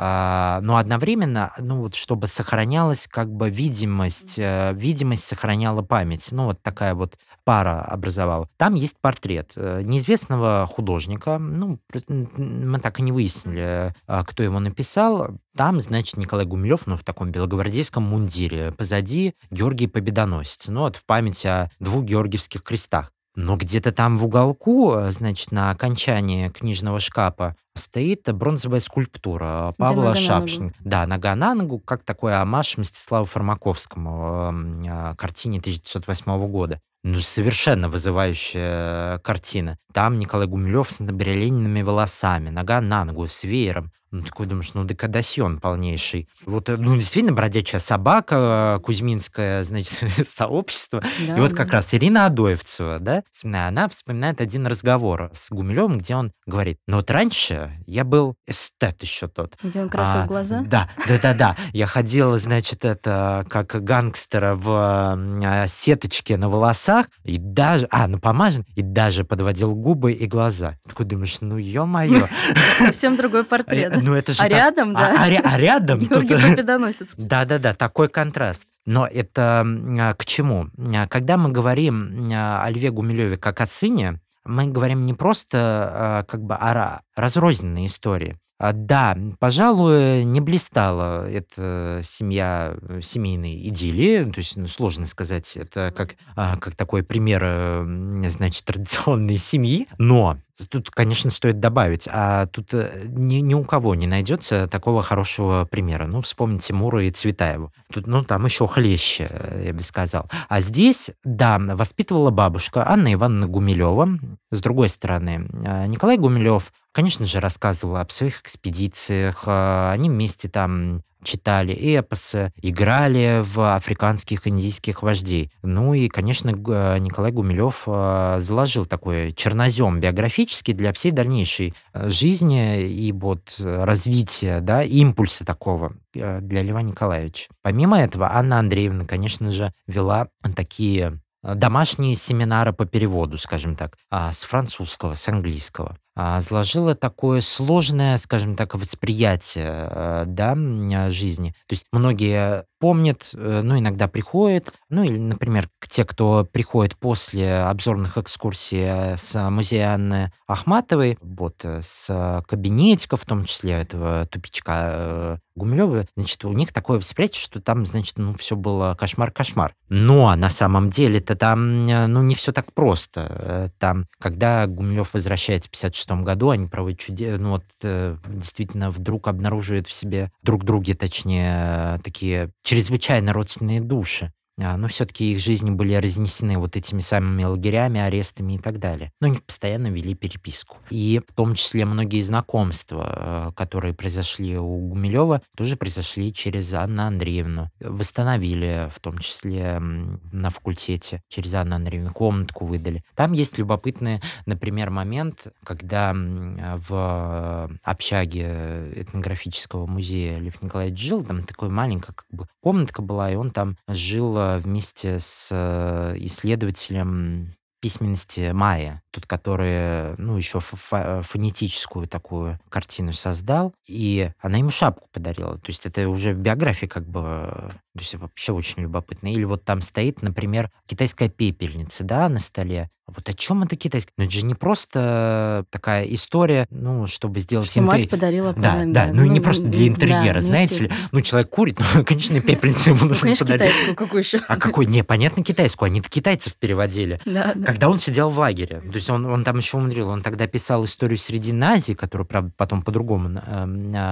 А, 0.00 0.60
но 0.62 0.76
одновременно, 0.76 1.52
ну 1.58 1.78
вот, 1.80 1.96
чтобы 1.96 2.28
сохранялась 2.28 3.08
как 3.10 3.32
бы 3.32 3.50
видимость, 3.50 4.38
э, 4.38 4.72
видимость 4.74 5.24
сохраняла 5.24 5.82
память. 5.82 6.28
Ну 6.30 6.44
вот 6.44 6.62
такая 6.62 6.94
вот 6.94 7.18
пара 7.42 7.82
образовала. 7.82 8.48
Там 8.58 8.74
есть 8.74 8.96
портрет 9.00 9.54
э, 9.56 9.82
неизвестного 9.82 10.68
художника. 10.70 11.38
Ну, 11.38 11.80
мы 12.08 12.78
так 12.78 13.00
и 13.00 13.02
не 13.02 13.10
выяснили, 13.10 13.92
э, 14.06 14.24
кто 14.24 14.44
его 14.44 14.60
написал. 14.60 15.30
Там, 15.56 15.80
значит, 15.80 16.16
Николай 16.16 16.46
Гумилев, 16.46 16.86
ну, 16.86 16.94
в 16.94 17.02
таком 17.02 17.32
белогвардейском 17.32 18.04
мундире. 18.04 18.70
Позади 18.70 19.34
Георгий 19.50 19.88
Победоносец. 19.88 20.68
Ну, 20.68 20.82
вот 20.82 20.94
в 20.94 21.04
память 21.04 21.44
о 21.44 21.72
двух 21.80 22.04
георгиевских 22.04 22.62
крестах. 22.62 23.10
Но 23.38 23.56
где-то 23.56 23.92
там 23.92 24.16
в 24.16 24.24
уголку, 24.24 24.94
э, 24.94 25.12
значит, 25.12 25.52
на 25.52 25.70
окончании 25.70 26.48
книжного 26.48 26.98
шкафа 26.98 27.54
стоит 27.76 28.24
бронзовая 28.34 28.80
скульптура 28.80 29.74
Павла. 29.78 30.16
Шапшина. 30.16 30.72
Да, 30.80 31.06
нога 31.06 31.36
на 31.36 31.54
ногу, 31.54 31.78
как 31.78 32.02
такой 32.02 32.36
амаш 32.36 32.78
Мстиславу 32.78 33.26
Фармаковскому 33.26 34.10
м, 34.48 34.82
а, 34.88 35.14
картине 35.14 35.60
1908 35.60 36.48
года. 36.48 36.80
Ну, 37.04 37.20
совершенно 37.20 37.88
вызывающая 37.88 39.18
картина. 39.20 39.78
Там 39.92 40.18
Николай 40.18 40.48
Гумилев 40.48 40.90
с 40.90 40.98
набережными 40.98 41.82
волосами, 41.82 42.50
нога 42.50 42.80
на 42.80 43.04
ногу, 43.04 43.28
с 43.28 43.44
веером. 43.44 43.92
Ну, 44.10 44.22
такой 44.22 44.46
думаешь, 44.46 44.72
ну, 44.74 44.84
декадасьон 44.84 45.60
полнейший. 45.60 46.28
Вот, 46.46 46.68
э, 46.68 46.76
ну, 46.76 46.94
действительно, 46.96 47.34
бродячая 47.34 47.80
собака, 47.80 48.76
э, 48.78 48.82
кузьминское, 48.82 49.64
значит, 49.64 49.98
сообщество. 50.28 51.02
Да, 51.26 51.36
И 51.36 51.40
вот 51.40 51.50
да. 51.50 51.56
как 51.56 51.72
раз 51.72 51.92
Ирина 51.94 52.26
Адоевцева, 52.26 52.98
да, 52.98 53.22
вспоминая, 53.30 53.68
она 53.68 53.88
вспоминает 53.88 54.40
один 54.40 54.66
разговор 54.66 55.30
с 55.32 55.50
Гумилевым, 55.50 55.98
где 55.98 56.16
он 56.16 56.32
говорит, 56.46 56.78
ну 56.86 56.96
вот 56.96 57.10
раньше 57.10 57.72
я 57.86 58.04
был 58.04 58.34
эстет 58.46 59.02
еще 59.02 59.28
тот. 59.28 59.56
Где 59.62 59.82
он 59.82 59.88
красил 59.88 60.20
А, 60.22 60.26
глаза? 60.26 60.62
Да, 60.66 60.88
да, 61.06 61.18
да, 61.22 61.34
да. 61.34 61.56
Я 61.72 61.86
ходил, 61.86 62.38
значит, 62.38 62.84
это 62.84 63.44
как 63.48 63.82
гангстера 63.84 64.54
в 64.54 64.70
а, 64.70 65.66
сеточке 65.66 66.36
на 66.36 66.48
волосах, 66.48 67.06
и 67.24 67.38
даже, 67.38 67.86
а, 67.90 68.06
напомажен, 68.06 68.64
и 68.74 68.82
даже 68.82 69.24
подводил 69.24 69.74
губы 69.74 70.12
и 70.12 70.26
глаза. 70.26 70.76
Такой 70.88 71.06
думаешь, 71.06 71.38
ну 71.40 71.56
ё-моё. 71.56 72.26
Совсем 72.78 73.16
другой 73.16 73.44
портрет. 73.48 73.97
Ну 74.02 74.14
это 74.14 74.32
же 74.32 74.40
А 74.40 74.44
так- 74.44 74.52
рядом, 74.52 74.96
а- 74.96 75.00
да. 75.00 75.22
а 75.24 75.28
ря- 75.30 75.40
а 75.44 75.58
рядом 75.58 76.00
тут, 76.06 76.24
Георгий 76.24 76.50
Победоносец. 76.56 77.08
да-да-да, 77.16 77.74
такой 77.74 78.08
контраст. 78.08 78.68
Но 78.86 79.06
это 79.06 79.64
а, 79.66 80.14
к 80.14 80.24
чему? 80.24 80.68
А, 80.78 81.06
Когда 81.08 81.36
мы 81.36 81.50
говорим 81.50 82.30
а, 82.32 82.62
о 82.64 82.70
Льве 82.70 82.90
Гумилеве 82.90 83.36
как 83.36 83.60
о 83.60 83.66
сыне, 83.66 84.20
мы 84.44 84.66
говорим 84.66 85.04
не 85.04 85.12
просто 85.14 85.58
а, 85.60 86.22
как 86.24 86.42
бы 86.42 86.54
о 86.54 87.00
ра- 87.18 87.28
разрозненной 87.28 87.86
истории. 87.86 88.36
А, 88.60 88.72
Да, 88.72 89.16
пожалуй, 89.38 90.24
не 90.24 90.40
блистала 90.40 91.28
эта 91.30 92.00
семья 92.02 92.74
э, 92.82 93.00
семейной 93.02 93.68
идиллии, 93.68 94.24
то 94.24 94.38
есть 94.38 94.56
ну, 94.56 94.66
сложно 94.66 95.06
сказать, 95.06 95.56
это 95.56 95.92
как, 95.96 96.16
а, 96.34 96.56
как 96.56 96.74
такой 96.74 97.04
пример, 97.04 97.40
э, 97.44 98.22
значит, 98.30 98.64
традиционной 98.64 99.36
семьи, 99.38 99.86
но 99.98 100.38
тут, 100.70 100.90
конечно, 100.90 101.30
стоит 101.30 101.60
добавить, 101.60 102.08
а 102.10 102.46
тут 102.46 102.74
э, 102.74 103.04
ни, 103.06 103.36
ни 103.36 103.54
у 103.54 103.62
кого 103.62 103.94
не 103.94 104.08
найдется 104.08 104.66
такого 104.66 105.04
хорошего 105.04 105.64
примера. 105.70 106.06
Ну, 106.06 106.20
вспомните 106.20 106.74
Мура 106.74 107.04
и 107.04 107.12
Цветаеву. 107.12 107.72
Тут, 107.92 108.08
ну, 108.08 108.24
там 108.24 108.44
еще 108.44 108.66
хлеще, 108.66 109.30
я 109.64 109.72
бы 109.72 109.82
сказал. 109.82 110.28
А 110.48 110.60
здесь, 110.60 111.12
да, 111.22 111.58
воспитывала 111.60 112.30
бабушка 112.30 112.88
Анна 112.90 113.12
Ивановна 113.14 113.46
Гумилева. 113.46 114.18
С 114.50 114.60
другой 114.60 114.88
стороны, 114.88 115.46
Николай 115.86 116.16
Гумилев, 116.16 116.72
конечно 116.92 117.26
же, 117.26 117.40
рассказывал 117.40 117.96
об 117.96 118.10
своих 118.10 118.40
экспедициях. 118.40 119.44
э, 119.46 119.90
Они 119.92 120.08
вместе 120.10 120.48
там 120.48 121.02
читали 121.24 121.72
эпосы, 121.72 122.52
играли 122.62 123.42
в 123.42 123.74
африканских 123.74 124.46
индийских 124.46 125.02
вождей. 125.02 125.50
Ну 125.62 125.92
и, 125.92 126.08
конечно, 126.08 126.50
э, 126.50 126.98
Николай 127.00 127.32
Гумилев 127.32 127.82
э, 127.86 128.36
заложил 128.40 128.86
такой 128.86 129.32
чернозем 129.32 129.98
биографический 130.00 130.74
для 130.74 130.92
всей 130.92 131.10
дальнейшей 131.10 131.74
жизни 131.92 132.82
и 132.88 133.12
вот 133.12 133.56
развития, 133.60 134.60
да, 134.60 134.82
импульса 134.82 135.44
такого 135.44 135.92
для 136.14 136.62
Льва 136.62 136.82
Николаевича. 136.82 137.48
Помимо 137.62 138.00
этого, 138.00 138.32
Анна 138.32 138.58
Андреевна, 138.60 139.04
конечно 139.04 139.50
же, 139.50 139.72
вела 139.86 140.28
такие 140.54 141.20
домашние 141.42 142.16
семинары 142.16 142.72
по 142.72 142.84
переводу, 142.84 143.38
скажем 143.38 143.76
так, 143.76 143.96
а, 144.10 144.32
с 144.32 144.42
французского, 144.42 145.14
с 145.14 145.28
английского. 145.28 145.96
А, 146.20 146.40
Заложила 146.40 146.96
такое 146.96 147.40
сложное, 147.40 148.16
скажем 148.16 148.56
так, 148.56 148.74
восприятие 148.74 149.88
э, 149.88 150.24
да, 150.26 150.56
э, 150.56 151.10
жизни. 151.10 151.50
То 151.68 151.74
есть 151.74 151.86
многие 151.92 152.64
помнят, 152.78 153.30
э, 153.34 153.60
ну, 153.62 153.78
иногда 153.78 154.08
приходят, 154.08 154.72
ну, 154.88 155.02
или, 155.02 155.18
например, 155.18 155.68
те, 155.80 156.04
кто 156.04 156.46
приходит 156.50 156.96
после 156.96 157.58
обзорных 157.58 158.18
экскурсий 158.18 158.82
э, 158.82 159.16
с 159.16 159.50
музея 159.50 159.94
Анны 159.94 160.32
Ахматовой, 160.46 161.18
вот, 161.20 161.64
с 161.64 162.42
кабинетика, 162.46 163.16
в 163.16 163.24
том 163.24 163.44
числе 163.44 163.72
этого 163.72 164.26
тупичка 164.26 164.72
э, 164.76 165.36
Гумилева, 165.56 166.06
значит, 166.16 166.44
у 166.44 166.52
них 166.52 166.72
такое 166.72 166.98
восприятие, 166.98 167.40
что 167.40 167.60
там, 167.60 167.84
значит, 167.84 168.16
ну, 168.16 168.34
все 168.34 168.54
было 168.54 168.96
кошмар-кошмар. 168.98 169.74
Но 169.88 170.34
на 170.36 170.50
самом 170.50 170.88
деле-то 170.88 171.34
там, 171.34 171.86
ну, 171.86 172.22
не 172.22 172.36
все 172.36 172.52
так 172.52 172.72
просто. 172.72 173.72
Там, 173.78 174.06
когда 174.20 174.66
Гумилев 174.68 175.12
возвращается 175.12 175.68
в 175.68 175.72
56 175.72 176.07
году, 176.16 176.50
они 176.50 176.66
проводят 176.66 176.98
чудес, 176.98 177.38
ну, 177.38 177.50
вот, 177.50 177.64
э, 177.82 178.16
действительно, 178.26 178.90
вдруг 178.90 179.28
обнаруживают 179.28 179.86
в 179.86 179.92
себе 179.92 180.30
друг 180.42 180.64
друге, 180.64 180.94
точнее, 180.94 181.96
э, 181.96 181.98
такие 182.02 182.50
чрезвычайно 182.62 183.32
родственные 183.32 183.80
души. 183.80 184.32
А, 184.60 184.76
Но 184.76 184.88
все-таки 184.88 185.32
их 185.32 185.40
жизни 185.40 185.70
были 185.70 185.94
разнесены 185.94 186.58
вот 186.58 186.76
этими 186.76 187.00
самыми 187.00 187.44
лагерями, 187.44 188.00
арестами 188.00 188.54
и 188.54 188.58
так 188.58 188.78
далее. 188.78 189.12
Но 189.20 189.28
они 189.28 189.38
постоянно 189.38 189.88
вели 189.88 190.14
переписку. 190.14 190.78
И 190.90 191.20
в 191.26 191.32
том 191.32 191.54
числе 191.54 191.84
многие 191.84 192.20
знакомства, 192.22 193.50
э, 193.50 193.52
которые 193.54 193.94
произошли 193.94 194.58
у 194.58 194.88
Гумилева, 194.88 195.42
тоже 195.56 195.76
произошли 195.76 196.32
через 196.32 196.74
Анну 196.74 197.04
Андреевну. 197.04 197.70
Восстановили, 197.80 198.90
в 198.94 199.00
том 199.00 199.18
числе 199.18 199.78
на 199.78 200.50
факультете, 200.50 201.22
через 201.28 201.54
Анну 201.54 201.76
Андреевну 201.76 202.12
комнатку 202.12 202.66
выдали. 202.66 203.04
Там 203.14 203.32
есть 203.32 203.58
любопытный, 203.58 204.20
например, 204.46 204.90
момент, 204.90 205.48
когда 205.64 206.12
в 206.14 207.70
общаге 207.84 208.92
этнографического 208.96 209.86
музея 209.86 210.38
Лев 210.38 210.60
Николаевич 210.62 210.98
жил, 210.98 211.22
там 211.22 211.44
такой 211.44 211.68
маленькая 211.68 212.12
как 212.12 212.26
бы 212.30 212.46
комнатка 212.60 213.02
была, 213.02 213.30
и 213.30 213.36
он 213.36 213.50
там 213.50 213.76
жил 213.86 214.47
вместе 214.56 215.18
с 215.18 215.48
э, 215.50 216.14
исследователем 216.20 217.54
письменности 217.80 218.50
Майя, 218.52 219.02
тот, 219.10 219.26
который, 219.26 220.14
ну, 220.18 220.36
еще 220.36 220.58
фо- 220.58 220.78
фо- 220.90 221.22
фонетическую 221.22 222.06
такую 222.06 222.58
картину 222.68 223.12
создал, 223.12 223.72
и 223.86 224.30
она 224.40 224.58
ему 224.58 224.70
шапку 224.70 225.08
подарила. 225.12 225.54
То 225.58 225.68
есть 225.68 225.86
это 225.86 226.08
уже 226.08 226.32
в 226.34 226.38
биографии 226.38 226.86
как 226.86 227.06
бы, 227.08 227.20
э, 227.24 227.68
то 227.70 228.00
есть 228.00 228.14
вообще 228.16 228.52
очень 228.52 228.82
любопытно. 228.82 229.32
Или 229.32 229.44
вот 229.44 229.64
там 229.64 229.80
стоит, 229.80 230.22
например, 230.22 230.70
китайская 230.86 231.28
пепельница, 231.28 232.04
да, 232.04 232.28
на 232.28 232.38
столе. 232.38 232.90
Вот 233.06 233.26
о 233.26 233.32
чем 233.32 233.62
это 233.62 233.74
китайская? 233.74 234.12
Ну, 234.18 234.24
это 234.24 234.32
же 234.34 234.44
не 234.44 234.54
просто 234.54 235.64
такая 235.70 236.04
история, 236.04 236.66
ну, 236.70 237.06
чтобы 237.06 237.40
сделать 237.40 237.70
Что 237.70 237.80
мать 237.80 238.02
интерьер- 238.02 238.10
подарила 238.10 238.52
Да, 238.52 238.72
подарок, 238.72 238.92
да, 238.92 239.08
ну 239.14 239.24
и 239.24 239.28
не 239.30 239.38
ну, 239.38 239.42
просто 239.44 239.64
ну, 239.64 239.70
для 239.70 239.80
да, 239.80 239.86
интерьера, 239.88 240.34
ну, 240.36 240.46
знаете 240.46 240.78
ли. 240.84 240.90
Ну, 241.12 241.20
человек 241.22 241.48
курит, 241.48 241.80
ну, 241.94 242.04
конечно, 242.04 242.38
пепельницу 242.40 242.90
ему 242.90 242.98
Ну, 243.02 243.08
нужно 243.08 243.22
конечно, 243.22 243.46
подарить. 243.46 243.72
китайскую, 243.72 243.96
какую 243.96 244.22
еще? 244.22 244.38
А 244.46 244.56
какой? 244.56 244.84
Не, 244.86 245.02
понятно, 245.04 245.42
китайскую. 245.42 245.86
Они 245.86 246.02
китайцев 246.02 246.54
переводили. 246.56 247.18
Да, 247.24 247.54
да. 247.54 247.66
Когда 247.66 247.88
он 247.88 247.98
сидел 247.98 248.28
в 248.28 248.38
лагере. 248.38 248.80
То 248.80 248.94
есть 248.96 249.07
есть 249.08 249.10
он, 249.10 249.26
он 249.26 249.44
там 249.44 249.56
еще 249.56 249.76
умудрил, 249.76 250.08
он 250.08 250.22
тогда 250.22 250.46
писал 250.46 250.84
историю 250.84 251.18
Срединной 251.18 251.68
Азии, 251.68 251.94
которую, 251.94 252.26
правда, 252.26 252.52
потом 252.56 252.82
по-другому 252.82 253.40
э, 253.44 253.64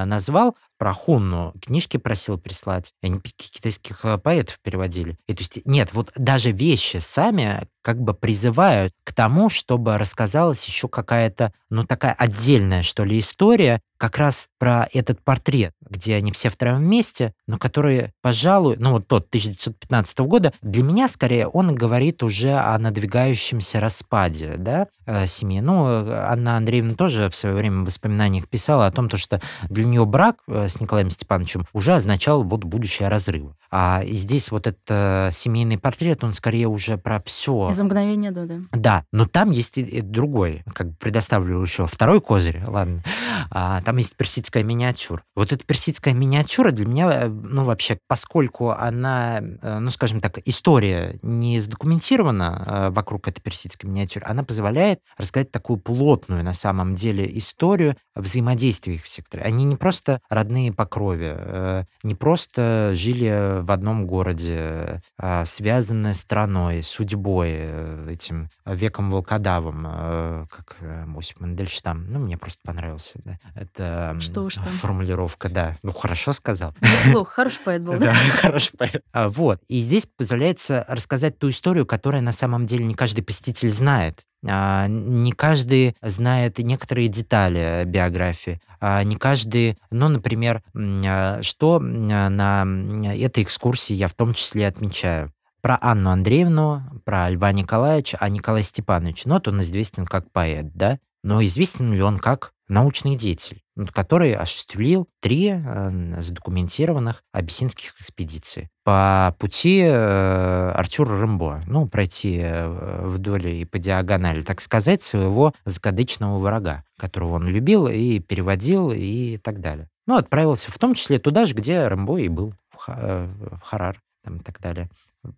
назвал, 0.04 0.56
про 0.78 0.92
Хунну 0.92 1.54
книжки 1.60 1.96
просил 1.96 2.38
прислать, 2.38 2.92
они 3.02 3.20
китайских 3.20 4.04
э, 4.04 4.18
поэтов 4.18 4.58
переводили. 4.62 5.16
И 5.26 5.34
то 5.34 5.40
есть 5.40 5.60
нет, 5.64 5.90
вот 5.92 6.12
даже 6.16 6.52
вещи 6.52 6.98
сами 6.98 7.66
как 7.86 8.00
бы 8.00 8.14
призывают 8.14 8.92
к 9.04 9.14
тому, 9.14 9.48
чтобы 9.48 9.96
рассказалась 9.96 10.66
еще 10.66 10.88
какая-то, 10.88 11.52
ну, 11.70 11.84
такая 11.84 12.14
отдельная, 12.14 12.82
что 12.82 13.04
ли, 13.04 13.20
история 13.20 13.80
как 13.96 14.18
раз 14.18 14.48
про 14.58 14.88
этот 14.92 15.22
портрет, 15.22 15.72
где 15.88 16.16
они 16.16 16.32
все 16.32 16.48
втроем 16.48 16.78
вместе, 16.78 17.32
но 17.46 17.58
который, 17.58 18.12
пожалуй, 18.22 18.76
ну, 18.78 18.90
вот 18.90 19.06
тот 19.06 19.28
1915 19.28 20.18
года, 20.18 20.52
для 20.62 20.82
меня, 20.82 21.06
скорее, 21.06 21.46
он 21.46 21.76
говорит 21.76 22.24
уже 22.24 22.54
о 22.54 22.76
надвигающемся 22.76 23.78
распаде, 23.78 24.56
да, 24.58 24.88
э, 25.06 25.28
семьи. 25.28 25.60
Ну, 25.60 25.86
Анна 26.10 26.56
Андреевна 26.56 26.94
тоже 26.94 27.30
в 27.30 27.36
свое 27.36 27.54
время 27.54 27.82
в 27.82 27.86
воспоминаниях 27.86 28.48
писала 28.48 28.86
о 28.86 28.90
том, 28.90 29.08
то, 29.08 29.16
что 29.16 29.40
для 29.70 29.84
нее 29.84 30.04
брак 30.04 30.38
э, 30.48 30.65
с 30.68 30.80
Николаем 30.80 31.10
Степановичем 31.10 31.66
уже 31.72 31.94
означал 31.94 32.42
вот 32.42 32.64
будущее 32.64 33.08
разрыва. 33.08 33.56
А 33.70 34.02
здесь 34.06 34.50
вот 34.50 34.66
этот 34.66 34.82
э, 34.88 35.30
семейный 35.32 35.76
портрет, 35.76 36.22
он 36.24 36.32
скорее 36.32 36.68
уже 36.68 36.96
про 36.96 37.20
все. 37.24 37.70
За 37.72 37.84
мгновение 37.84 38.30
до, 38.30 38.46
да. 38.46 38.60
Да, 38.72 39.04
но 39.12 39.26
там 39.26 39.50
есть 39.50 39.76
и, 39.78 39.82
и 39.82 40.00
другой, 40.00 40.62
как 40.72 40.90
бы 40.90 40.96
предоставлю 40.96 41.60
еще 41.60 41.86
второй 41.86 42.20
козырь, 42.20 42.62
ладно. 42.66 43.02
А, 43.50 43.80
там 43.82 43.96
есть 43.96 44.16
персидская 44.16 44.62
миниатюра. 44.62 45.22
Вот 45.34 45.52
эта 45.52 45.64
персидская 45.64 46.14
миниатюра 46.14 46.70
для 46.70 46.86
меня, 46.86 47.24
э, 47.24 47.28
ну 47.28 47.64
вообще, 47.64 47.98
поскольку 48.06 48.70
она, 48.70 49.40
э, 49.40 49.78
ну 49.78 49.90
скажем 49.90 50.20
так, 50.20 50.38
история 50.44 51.18
не 51.22 51.58
задокументирована 51.60 52.90
вокруг 52.90 53.28
этой 53.28 53.40
персидской 53.40 53.90
миниатюры, 53.90 54.26
она 54.26 54.44
позволяет 54.44 55.00
рассказать 55.18 55.50
такую 55.50 55.78
плотную 55.78 56.44
на 56.44 56.54
самом 56.54 56.94
деле 56.94 57.26
историю 57.36 57.96
взаимодействия 58.14 58.94
их 58.94 59.04
всех. 59.04 59.26
Они 59.32 59.64
не 59.64 59.76
просто 59.76 60.20
родные 60.28 60.55
по 60.72 60.86
крови, 60.86 61.86
не 62.02 62.14
просто 62.14 62.92
жили 62.94 63.60
в 63.62 63.70
одном 63.70 64.06
городе, 64.06 65.02
а, 65.18 65.44
связанная 65.44 66.14
страной, 66.14 66.82
судьбой, 66.82 67.50
э, 67.52 68.08
этим 68.10 68.48
веком 68.64 69.10
волкодавом, 69.10 69.86
э, 69.86 70.46
как 70.50 70.76
э, 70.80 71.04
Осип 71.16 71.40
Мандельштам. 71.40 72.10
Ну, 72.10 72.18
мне 72.18 72.36
просто 72.36 72.60
понравился. 72.64 73.18
Да. 73.24 73.38
Это 73.54 74.16
что 74.20 74.42
уж 74.42 74.54
там. 74.56 74.66
формулировка, 74.66 75.48
да. 75.48 75.76
Ну, 75.82 75.92
хорошо 75.92 76.32
сказал. 76.32 76.74
Неплохо, 77.06 77.30
хороший 77.30 77.60
поэт 77.64 77.82
был, 77.82 77.92
да? 77.94 78.06
Да, 78.06 78.14
хороший 78.40 78.76
поэт. 78.76 79.02
А, 79.12 79.28
вот. 79.28 79.60
И 79.68 79.80
здесь 79.80 80.06
позволяется 80.06 80.84
рассказать 80.88 81.38
ту 81.38 81.50
историю, 81.50 81.86
которая 81.86 82.22
на 82.22 82.32
самом 82.32 82.66
деле 82.66 82.84
не 82.84 82.94
каждый 82.94 83.22
посетитель 83.22 83.70
знает. 83.70 84.24
А, 84.44 84.86
не 84.88 85.32
каждый 85.32 85.96
знает 86.02 86.58
некоторые 86.58 87.08
детали 87.08 87.84
биографии. 87.84 88.60
А, 88.80 89.02
не 89.02 89.16
каждый, 89.16 89.78
ну, 89.90 90.08
например, 90.08 90.62
а, 90.74 91.40
что 91.42 91.78
на 91.78 92.66
этой 93.14 93.42
экскурсии 93.42 93.94
я 93.94 94.08
в 94.08 94.14
том 94.14 94.34
числе 94.34 94.66
отмечаю. 94.66 95.32
Про 95.62 95.78
Анну 95.80 96.10
Андреевну, 96.10 96.82
про 97.04 97.28
Льва 97.28 97.50
Николаевича, 97.52 98.18
а 98.20 98.28
Николай 98.28 98.62
Степанович, 98.62 99.24
ну, 99.24 99.34
вот 99.34 99.48
он 99.48 99.62
известен 99.62 100.06
как 100.06 100.30
поэт, 100.30 100.72
да? 100.74 100.98
Но 101.24 101.42
известен 101.44 101.92
ли 101.92 102.02
он 102.02 102.18
как 102.18 102.52
научный 102.68 103.16
деятель? 103.16 103.62
Который 103.92 104.32
осуществил 104.34 105.08
три 105.20 105.50
э, 105.50 106.20
задокументированных 106.20 107.22
абиссинских 107.32 107.94
экспедиции. 108.00 108.70
По 108.84 109.36
пути 109.38 109.80
э, 109.82 110.70
Артюра 110.70 111.18
Рымбо, 111.20 111.62
ну, 111.66 111.86
пройти 111.86 112.38
э, 112.42 113.06
вдоль 113.06 113.48
и 113.48 113.64
по 113.64 113.78
диагонали, 113.78 114.42
так 114.42 114.60
сказать, 114.60 115.02
своего 115.02 115.52
закадычного 115.64 116.38
врага, 116.38 116.84
которого 116.98 117.34
он 117.34 117.48
любил 117.48 117.86
и 117.86 118.20
переводил 118.20 118.92
и 118.94 119.38
так 119.38 119.60
далее. 119.60 119.88
Ну, 120.06 120.16
отправился 120.16 120.70
в 120.70 120.78
том 120.78 120.94
числе 120.94 121.18
туда 121.18 121.46
же, 121.46 121.54
где 121.54 121.86
Рымбо 121.86 122.18
и 122.18 122.28
был, 122.28 122.54
в 122.72 123.60
Харар 123.62 124.00
там, 124.24 124.38
и 124.38 124.42
так 124.42 124.60
далее. 124.60 124.88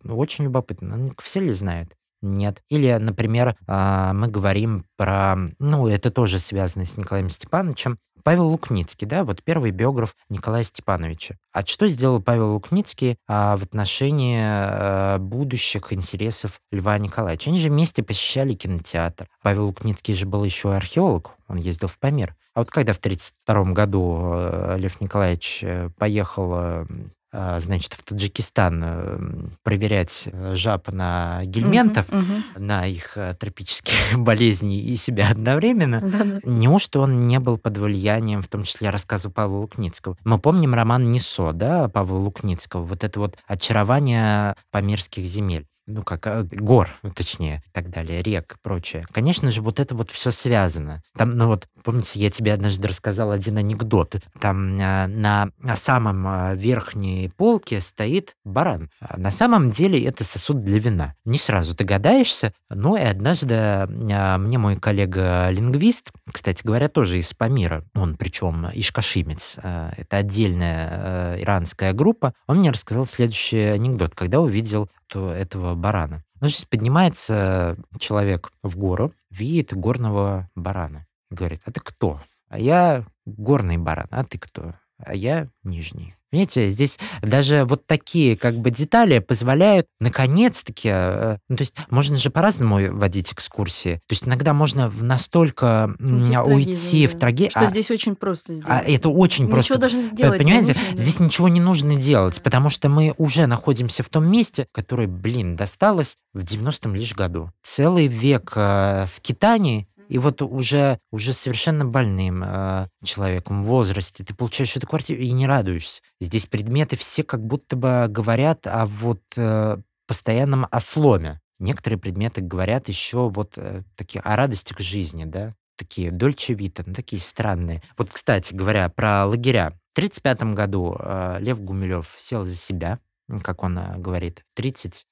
Очень 0.05 0.45
любопытно. 0.45 0.97
Ну, 0.97 1.13
все 1.23 1.41
ли 1.41 1.51
знают? 1.53 1.95
Нет. 2.21 2.63
Или, 2.69 2.97
например, 2.97 3.57
а, 3.67 4.13
мы 4.13 4.29
говорим 4.29 4.85
про, 4.97 5.37
ну, 5.59 5.87
это 5.87 6.11
тоже 6.11 6.39
связано 6.39 6.85
с 6.85 6.97
Николаем 6.97 7.31
Степановичем, 7.31 7.99
Павел 8.29 8.49
Лукницкий, 8.49 9.07
да, 9.07 9.25
вот 9.25 9.43
первый 9.43 9.71
биограф 9.71 10.15
Николая 10.29 10.63
Степановича. 10.63 11.37
А 11.51 11.65
что 11.65 11.89
сделал 11.89 12.21
Павел 12.21 12.53
Лукницкий 12.53 13.17
а, 13.27 13.57
в 13.57 13.63
отношении 13.63 14.39
а, 14.43 15.17
будущих 15.17 15.95
интересов 15.95 16.61
Льва 16.71 16.99
Николаевича? 16.99 17.49
Они 17.49 17.59
же 17.59 17.71
вместе 17.71 18.03
посещали 18.03 18.53
кинотеатр. 18.53 19.29
Павел 19.43 19.65
Лукницкий 19.65 20.13
же 20.13 20.27
был 20.27 20.45
еще 20.45 20.75
археолог, 20.75 21.38
он 21.49 21.57
ездил 21.57 21.89
в 21.89 21.99
Памир. 21.99 22.37
А 22.55 22.61
вот 22.61 22.71
когда 22.71 22.93
в 22.93 22.99
1932 22.99 23.73
году 23.73 24.33
э, 24.35 24.77
Лев 24.79 25.01
Николаевич 25.01 25.61
э, 25.63 25.91
поехал 25.99 26.87
а, 27.31 27.61
значит, 27.61 27.93
в 27.93 28.03
Таджикистан 28.05 28.83
э, 28.83 29.19
проверять 29.63 30.31
э, 30.33 30.55
жаб 30.55 30.91
на 30.91 31.43
гельментов, 31.45 32.09
uh-huh, 32.09 32.25
uh-huh. 32.25 32.59
на 32.59 32.87
их 32.87 33.19
э, 33.19 33.35
тропические 33.39 34.17
болезни 34.17 34.81
и 34.81 34.97
себя 34.97 35.29
одновременно, 35.29 35.97
uh-huh. 35.97 36.41
неужто 36.45 37.01
он 37.01 37.27
не 37.27 37.39
был 37.39 37.59
под 37.59 37.77
влиянием, 37.77 38.41
в 38.41 38.49
том 38.49 38.63
числе 38.63 38.89
рассказа 38.89 39.29
Павла 39.29 39.59
Лукницкого? 39.59 40.17
Мы 40.25 40.39
помним 40.39 40.73
роман 40.73 41.13
«Несо», 41.13 41.53
да, 41.53 41.91
Павла 41.91 42.17
Лукницкого, 42.17 42.83
вот 42.83 43.05
это 43.05 43.21
вот 43.21 43.37
очарование 43.47 44.55
памирских 44.71 45.25
земель 45.25 45.67
ну 45.89 46.03
как, 46.03 46.27
а, 46.27 46.47
гор, 46.51 46.91
точнее, 47.15 47.63
и 47.67 47.71
так 47.73 47.91
далее, 47.91 48.23
рек 48.23 48.55
и 48.55 48.59
прочее. 48.63 49.07
Конечно 49.11 49.51
же, 49.51 49.63
вот 49.63 49.81
это 49.81 49.95
вот 49.95 50.11
все 50.11 50.31
связано. 50.31 51.03
Там, 51.17 51.37
ну 51.37 51.47
вот, 51.47 51.67
помните, 51.83 52.21
я 52.21 52.31
тебе 52.31 52.53
однажды 52.53 52.89
рассказал 52.89 53.31
один 53.31 53.57
анекдот. 53.57 54.17
Там 54.39 54.79
а, 54.81 55.07
на, 55.07 55.51
на 55.59 55.77
самом 55.77 56.25
а, 56.27 56.55
верхней 56.55 57.31
полке 57.31 57.81
стоит 57.81 58.37
баран. 58.45 58.91
На 59.17 59.31
самом 59.31 59.71
деле 59.71 60.03
это 60.05 60.25
сосуд 60.25 60.63
для 60.63 60.79
вина. 60.79 61.15
Не 61.25 61.39
сразу 61.39 61.75
догадаешься, 61.75 62.53
но 62.69 62.97
и 62.97 63.03
однажды 63.03 63.55
а, 63.55 64.39
мне 64.39 64.59
мой 64.59 64.77
коллега-лингвист, 64.77 66.13
кстати 66.31 66.63
говоря, 66.65 66.89
тоже 66.89 67.19
из 67.19 67.33
Памира, 67.33 67.85
он 67.95 68.17
причем 68.17 68.67
ишкашимец, 68.75 69.57
а, 69.63 69.93
это 69.97 70.19
отдельная 70.19 70.89
а, 70.91 71.41
иранская 71.41 71.95
группа, 71.95 72.35
он 72.47 72.59
мне 72.59 72.71
рассказал 72.71 73.07
следующий 73.07 73.61
анекдот, 73.61 74.15
когда 74.15 74.41
увидел 74.41 74.91
этого 75.15 75.75
барана. 75.75 76.25
Ну, 76.41 76.49
здесь 76.49 76.65
поднимается 76.65 77.77
человек 77.99 78.53
в 78.63 78.77
гору, 78.77 79.13
видит 79.31 79.75
горного 79.75 80.51
барана. 80.55 81.07
Говорит, 81.31 81.63
а 81.65 81.73
ты 81.73 81.81
кто? 81.81 82.21
А 82.49 82.59
я 82.59 83.05
горный 83.27 83.77
баран, 83.77 84.09
а 84.11 84.25
ты 84.25 84.39
кто? 84.39 84.75
А 84.99 85.15
я 85.15 85.49
нижний. 85.63 86.15
Понимаете, 86.31 86.69
здесь 86.69 86.99
даже 87.23 87.65
вот 87.65 87.87
такие 87.87 88.37
как 88.37 88.55
бы 88.55 88.71
детали 88.71 89.19
позволяют 89.19 89.87
наконец-таки, 90.01 90.91
э, 90.93 91.39
ну, 91.49 91.57
то 91.57 91.63
есть 91.63 91.75
можно 91.91 92.17
же 92.17 92.31
по-разному 92.31 92.95
водить 92.95 93.33
экскурсии. 93.33 93.95
То 94.07 94.13
есть 94.13 94.27
иногда 94.27 94.53
можно 94.53 94.89
в 94.89 95.03
настолько 95.03 95.95
уйти 95.99 96.69
в 96.69 96.69
уйти 96.69 97.07
в 97.07 97.19
трагедию. 97.19 97.51
Что 97.51 97.67
а, 97.67 97.71
здесь 97.71 97.91
очень 97.91 98.15
просто 98.15 98.55
сделать. 98.55 98.69
А 98.69 98.83
это 98.83 99.09
очень 99.09 99.45
ничего 99.45 99.57
просто. 99.57 99.75
Ничего 99.75 99.81
даже 99.81 100.15
сделать 100.15 100.39
Понимаете, 100.39 100.75
не 100.75 100.81
нужно, 100.81 100.99
здесь 100.99 101.21
ничего 101.21 101.49
не 101.49 101.61
нужно 101.61 101.97
делать, 101.97 102.43
потому 102.43 102.69
что 102.69 102.89
мы 102.89 103.15
уже 103.17 103.47
находимся 103.47 104.03
в 104.03 104.09
том 104.09 104.31
месте, 104.31 104.67
которое, 104.73 105.09
блин, 105.09 105.57
досталось 105.57 106.17
в 106.35 106.41
90-м 106.41 106.95
лишь 106.95 107.15
году. 107.15 107.51
Целый 107.63 108.07
век 108.07 108.53
э, 108.55 109.07
скитаний 109.09 109.88
и 110.09 110.19
вот 110.19 110.43
уже, 110.43 110.99
уже 111.11 111.33
совершенно 111.33 111.85
больным 111.85 112.43
э, 112.45 112.89
человеком 113.05 113.63
в 113.63 113.67
возрасте 113.67 114.25
ты 114.25 114.35
получаешь 114.35 114.77
эту 114.77 114.87
квартиру 114.87 115.21
и 115.21 115.31
не 115.33 115.47
радуешься. 115.47 116.03
Здесь 116.21 116.47
предметы 116.47 116.97
все 116.97 117.23
как 117.23 117.45
будто 117.45 117.77
бы 117.77 118.07
говорят 118.09 118.67
о 118.67 118.87
вот 118.87 119.23
э, 119.37 119.79
постоянном 120.07 120.67
осломе. 120.71 121.41
Некоторые 121.59 121.99
предметы 121.99 122.41
говорят 122.41 122.89
еще 122.89 123.29
вот 123.29 123.59
э, 123.59 123.83
такие 123.97 124.21
о 124.23 124.37
радостях 124.37 124.79
жизни, 124.81 125.25
да, 125.25 125.55
такие 125.77 126.11
дольче 126.11 126.55
вита, 126.55 126.83
ну, 126.87 126.95
такие 126.95 127.21
странные. 127.21 127.83
Вот, 127.97 128.11
кстати 128.11 128.55
говоря, 128.55 128.89
про 128.89 129.27
лагеря. 129.27 129.71
В 129.95 129.99
1935 129.99 130.55
году 130.55 130.97
э, 130.99 131.37
Лев 131.41 131.61
Гумилев 131.61 132.15
сел 132.17 132.45
за 132.45 132.55
себя, 132.55 132.99
как 133.43 133.63
он 133.63 133.79
э, 133.79 133.99
говорит, 133.99 134.45
в 134.53 134.57
30 134.57 135.07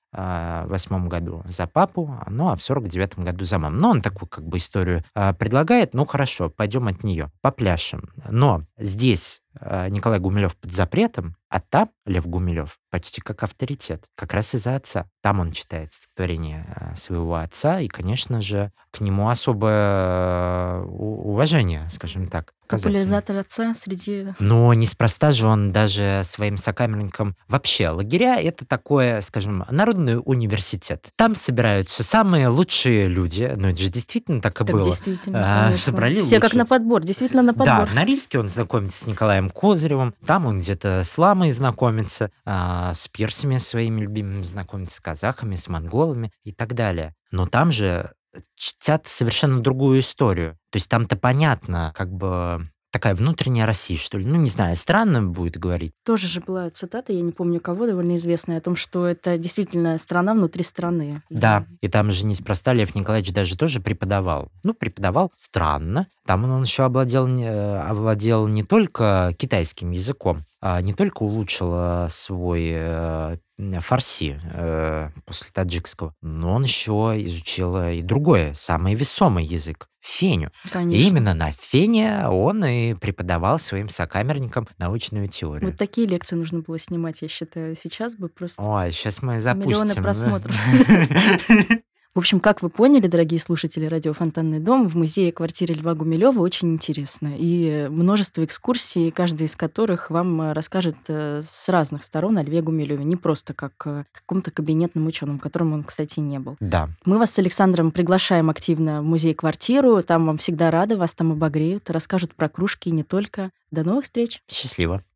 восьмом 0.69 1.09
году 1.09 1.43
за 1.47 1.67
папу, 1.67 2.19
ну 2.29 2.49
а 2.49 2.57
в 2.57 2.63
сорок 2.63 2.89
девятом 2.89 3.25
году 3.25 3.45
за 3.45 3.59
маму. 3.59 3.77
Но 3.77 3.91
он 3.91 4.03
такую 4.03 4.29
как 4.29 4.47
бы 4.47 4.57
историю 4.57 5.05
а, 5.15 5.33
предлагает, 5.33 5.95
ну 5.95 6.07
хорошо, 6.07 6.51
пойдем 6.51 6.89
от 6.89 7.03
нее, 7.05 7.31
попляшем. 7.41 8.11
Но 8.29 8.63
здесь 8.79 9.43
Николай 9.91 10.19
Гумилев 10.19 10.57
под 10.57 10.73
запретом, 10.73 11.37
а 11.49 11.61
там 11.61 11.91
Лев 12.05 12.27
Гумилев 12.27 12.79
почти 12.91 13.21
как 13.21 13.43
авторитет, 13.43 14.05
как 14.15 14.33
раз 14.35 14.55
из-за 14.55 14.77
отца. 14.77 15.07
Там 15.23 15.41
он 15.41 15.53
читает 15.53 15.93
стихотворение 15.93 16.67
э, 16.75 16.95
своего 16.95 17.37
отца, 17.37 17.81
и, 17.81 17.89
конечно 17.89 18.43
же, 18.43 18.73
к 18.91 19.01
нему 19.01 19.29
особое 19.29 20.81
уважение, 20.83 21.89
скажем 21.93 22.29
так. 22.29 22.53
Популяризатор 22.69 23.37
отца 23.37 23.75
среди... 23.75 24.27
Но 24.41 24.75
неспроста 24.75 25.31
же 25.31 25.47
он 25.47 25.71
даже 25.71 26.23
своим 26.25 26.57
сокамерникам... 26.57 27.37
Вообще, 27.49 27.91
лагеря— 27.91 28.41
это 28.41 28.65
такое, 28.65 29.21
скажем, 29.21 29.65
народный 29.71 30.21
университет. 30.25 31.07
Там 31.17 31.37
собираются 31.37 32.03
самые 32.03 32.49
лучшие 32.49 33.07
люди. 33.07 33.53
Ну, 33.57 33.69
это 33.69 33.81
же 33.81 33.91
действительно 33.91 34.41
так 34.41 34.61
и 34.61 34.65
так 34.65 34.75
было. 34.75 34.85
действительно, 34.85 35.69
а, 35.69 35.75
собрали 35.75 36.19
Все 36.19 36.37
лучших. 36.37 36.41
как 36.41 36.55
на 36.55 36.67
подбор, 36.67 37.03
действительно 37.03 37.43
на 37.43 37.55
подбор. 37.55 37.67
Да, 37.67 37.87
в 37.87 37.95
Норильске 37.95 38.41
он 38.41 38.49
знакомится 38.49 39.05
с 39.05 39.07
Николаем 39.07 39.46
Козыревым. 39.51 40.15
Там 40.25 40.47
он 40.47 40.61
где-то 40.61 41.03
с 41.05 41.19
Ламой 41.19 41.53
знакомится, 41.53 42.31
а, 42.45 42.95
с 42.95 43.09
персами 43.09 43.59
своими 43.59 44.01
любимыми 44.01 44.43
знакомится, 44.43 44.97
с 44.97 45.01
казахами, 45.01 45.57
с 45.57 45.69
монголами 45.69 46.33
и 46.45 46.53
так 46.53 46.75
далее. 46.75 47.15
Но 47.31 47.47
там 47.47 47.73
же 47.73 48.13
чтят 48.55 49.07
совершенно 49.07 49.63
другую 49.63 50.01
историю. 50.01 50.53
То 50.71 50.77
есть 50.77 50.91
там-то 50.91 51.17
понятно, 51.17 51.93
как 51.97 52.13
бы 52.13 52.69
такая 52.97 53.15
внутренняя 53.15 53.67
Россия, 53.67 53.99
что 53.99 54.17
ли. 54.17 54.25
Ну, 54.25 54.37
не 54.37 54.49
знаю, 54.49 54.75
странно 54.75 55.23
будет 55.23 55.59
говорить. 55.59 55.93
Тоже 56.03 56.27
же 56.27 56.41
была 56.41 56.71
цитата, 56.71 57.13
я 57.13 57.21
не 57.21 57.31
помню 57.31 57.61
кого, 57.61 57.87
довольно 57.87 58.17
известная, 58.17 58.57
о 58.57 58.61
том, 58.63 58.75
что 58.75 59.07
это 59.07 59.37
действительно 59.37 59.99
страна 59.99 60.33
внутри 60.33 60.65
страны. 60.65 61.21
Да, 61.29 61.67
и 61.83 61.89
там 61.89 62.11
же 62.11 62.25
неспроста 62.25 62.73
Лев 62.73 62.95
Николаевич 62.95 63.35
даже 63.35 63.59
тоже 63.59 63.81
преподавал. 63.81 64.51
Ну, 64.63 64.73
преподавал 64.73 65.31
странно. 65.37 66.07
Там 66.25 66.45
он 66.45 66.63
еще 66.63 66.85
обладал, 66.85 67.27
овладел 67.27 68.49
не 68.49 68.63
только 68.63 69.35
китайским 69.39 69.91
языком, 69.91 70.47
а 70.63 70.81
не 70.81 70.95
только 70.95 71.23
улучшил 71.23 71.73
э, 71.75 72.07
свой 72.09 72.71
э, 72.73 73.37
фарси 73.81 74.41
э, 74.55 75.11
после 75.27 75.51
таджикского, 75.53 76.15
но 76.23 76.55
он 76.55 76.63
еще 76.63 77.15
изучил 77.19 77.79
и 77.79 78.01
другой, 78.01 78.55
самый 78.55 78.95
весомый 78.95 79.45
язык 79.45 79.87
феню. 80.07 80.51
Конечно. 80.71 81.01
И 81.01 81.09
именно 81.09 81.35
на 81.35 81.53
фене 81.53 82.29
он 82.29 82.65
и 82.65 82.95
преподавал 82.95 83.59
своим 83.59 83.89
сокамерникам 83.89 84.69
научную 84.79 85.29
теорию. 85.29 85.69
Вот 85.71 85.79
такие 85.79 86.07
лекции 86.07 86.37
нужно 86.37 86.61
было 86.61 86.79
снимать, 86.79 87.23
я 87.23 87.29
считаю. 87.29 87.75
Сейчас 87.75 88.17
бы 88.17 88.29
просто... 88.29 88.63
Ой, 88.63 88.93
сейчас 88.93 89.23
мы 89.23 89.41
запустим. 89.41 89.71
Миллионы 89.71 89.95
просмотров. 89.95 90.57
В 92.17 92.19
общем, 92.19 92.41
как 92.41 92.63
вы 92.63 92.71
поняли, 92.71 93.09
дорогие 93.09 93.39
слушатели 93.39 93.85
радио 93.85 94.15
«Фонтанный 94.15 94.59
дом», 94.59 94.89
в 94.89 94.97
музее 94.97 95.33
квартиры 95.33 95.75
Льва 95.75 95.95
Гумилева 95.95 96.41
очень 96.41 96.73
интересно. 96.73 97.35
И 97.37 97.89
множество 97.91 98.43
экскурсий, 98.43 99.11
каждая 99.11 99.47
из 99.47 99.55
которых 99.55 100.09
вам 100.09 100.53
расскажет 100.53 100.97
э, 101.09 101.43
с 101.45 101.69
разных 101.69 102.05
сторон 102.05 102.39
о 102.39 102.43
Льве 102.43 102.63
Гумилеве. 102.63 103.05
Не 103.05 103.17
просто 103.17 103.53
как 103.53 103.73
э, 103.85 104.05
каком-то 104.13 104.51
кабинетном 104.51 105.07
ученом, 105.07 105.39
которым 105.39 105.75
он, 105.75 105.85
кстати, 105.85 106.21
не 106.21 106.39
был. 106.39 106.57
Да. 106.59 106.89
Мы 107.05 107.19
вас 107.19 107.33
с 107.33 107.39
Александром 107.39 107.91
приглашаем 107.91 108.49
активно 108.49 109.03
в 109.03 109.05
музей-квартиру. 109.05 110.03
Там 110.03 110.25
вам 110.25 110.39
всегда 110.39 110.71
рады, 110.71 110.97
вас 110.97 111.13
там 111.13 111.33
обогреют, 111.33 111.91
расскажут 111.91 112.35
про 112.35 112.49
кружки 112.49 112.89
и 112.89 112.93
не 112.93 113.03
только. 113.03 113.51
До 113.71 113.85
новых 113.85 114.05
встреч. 114.05 114.41
Счастливо. 114.49 115.03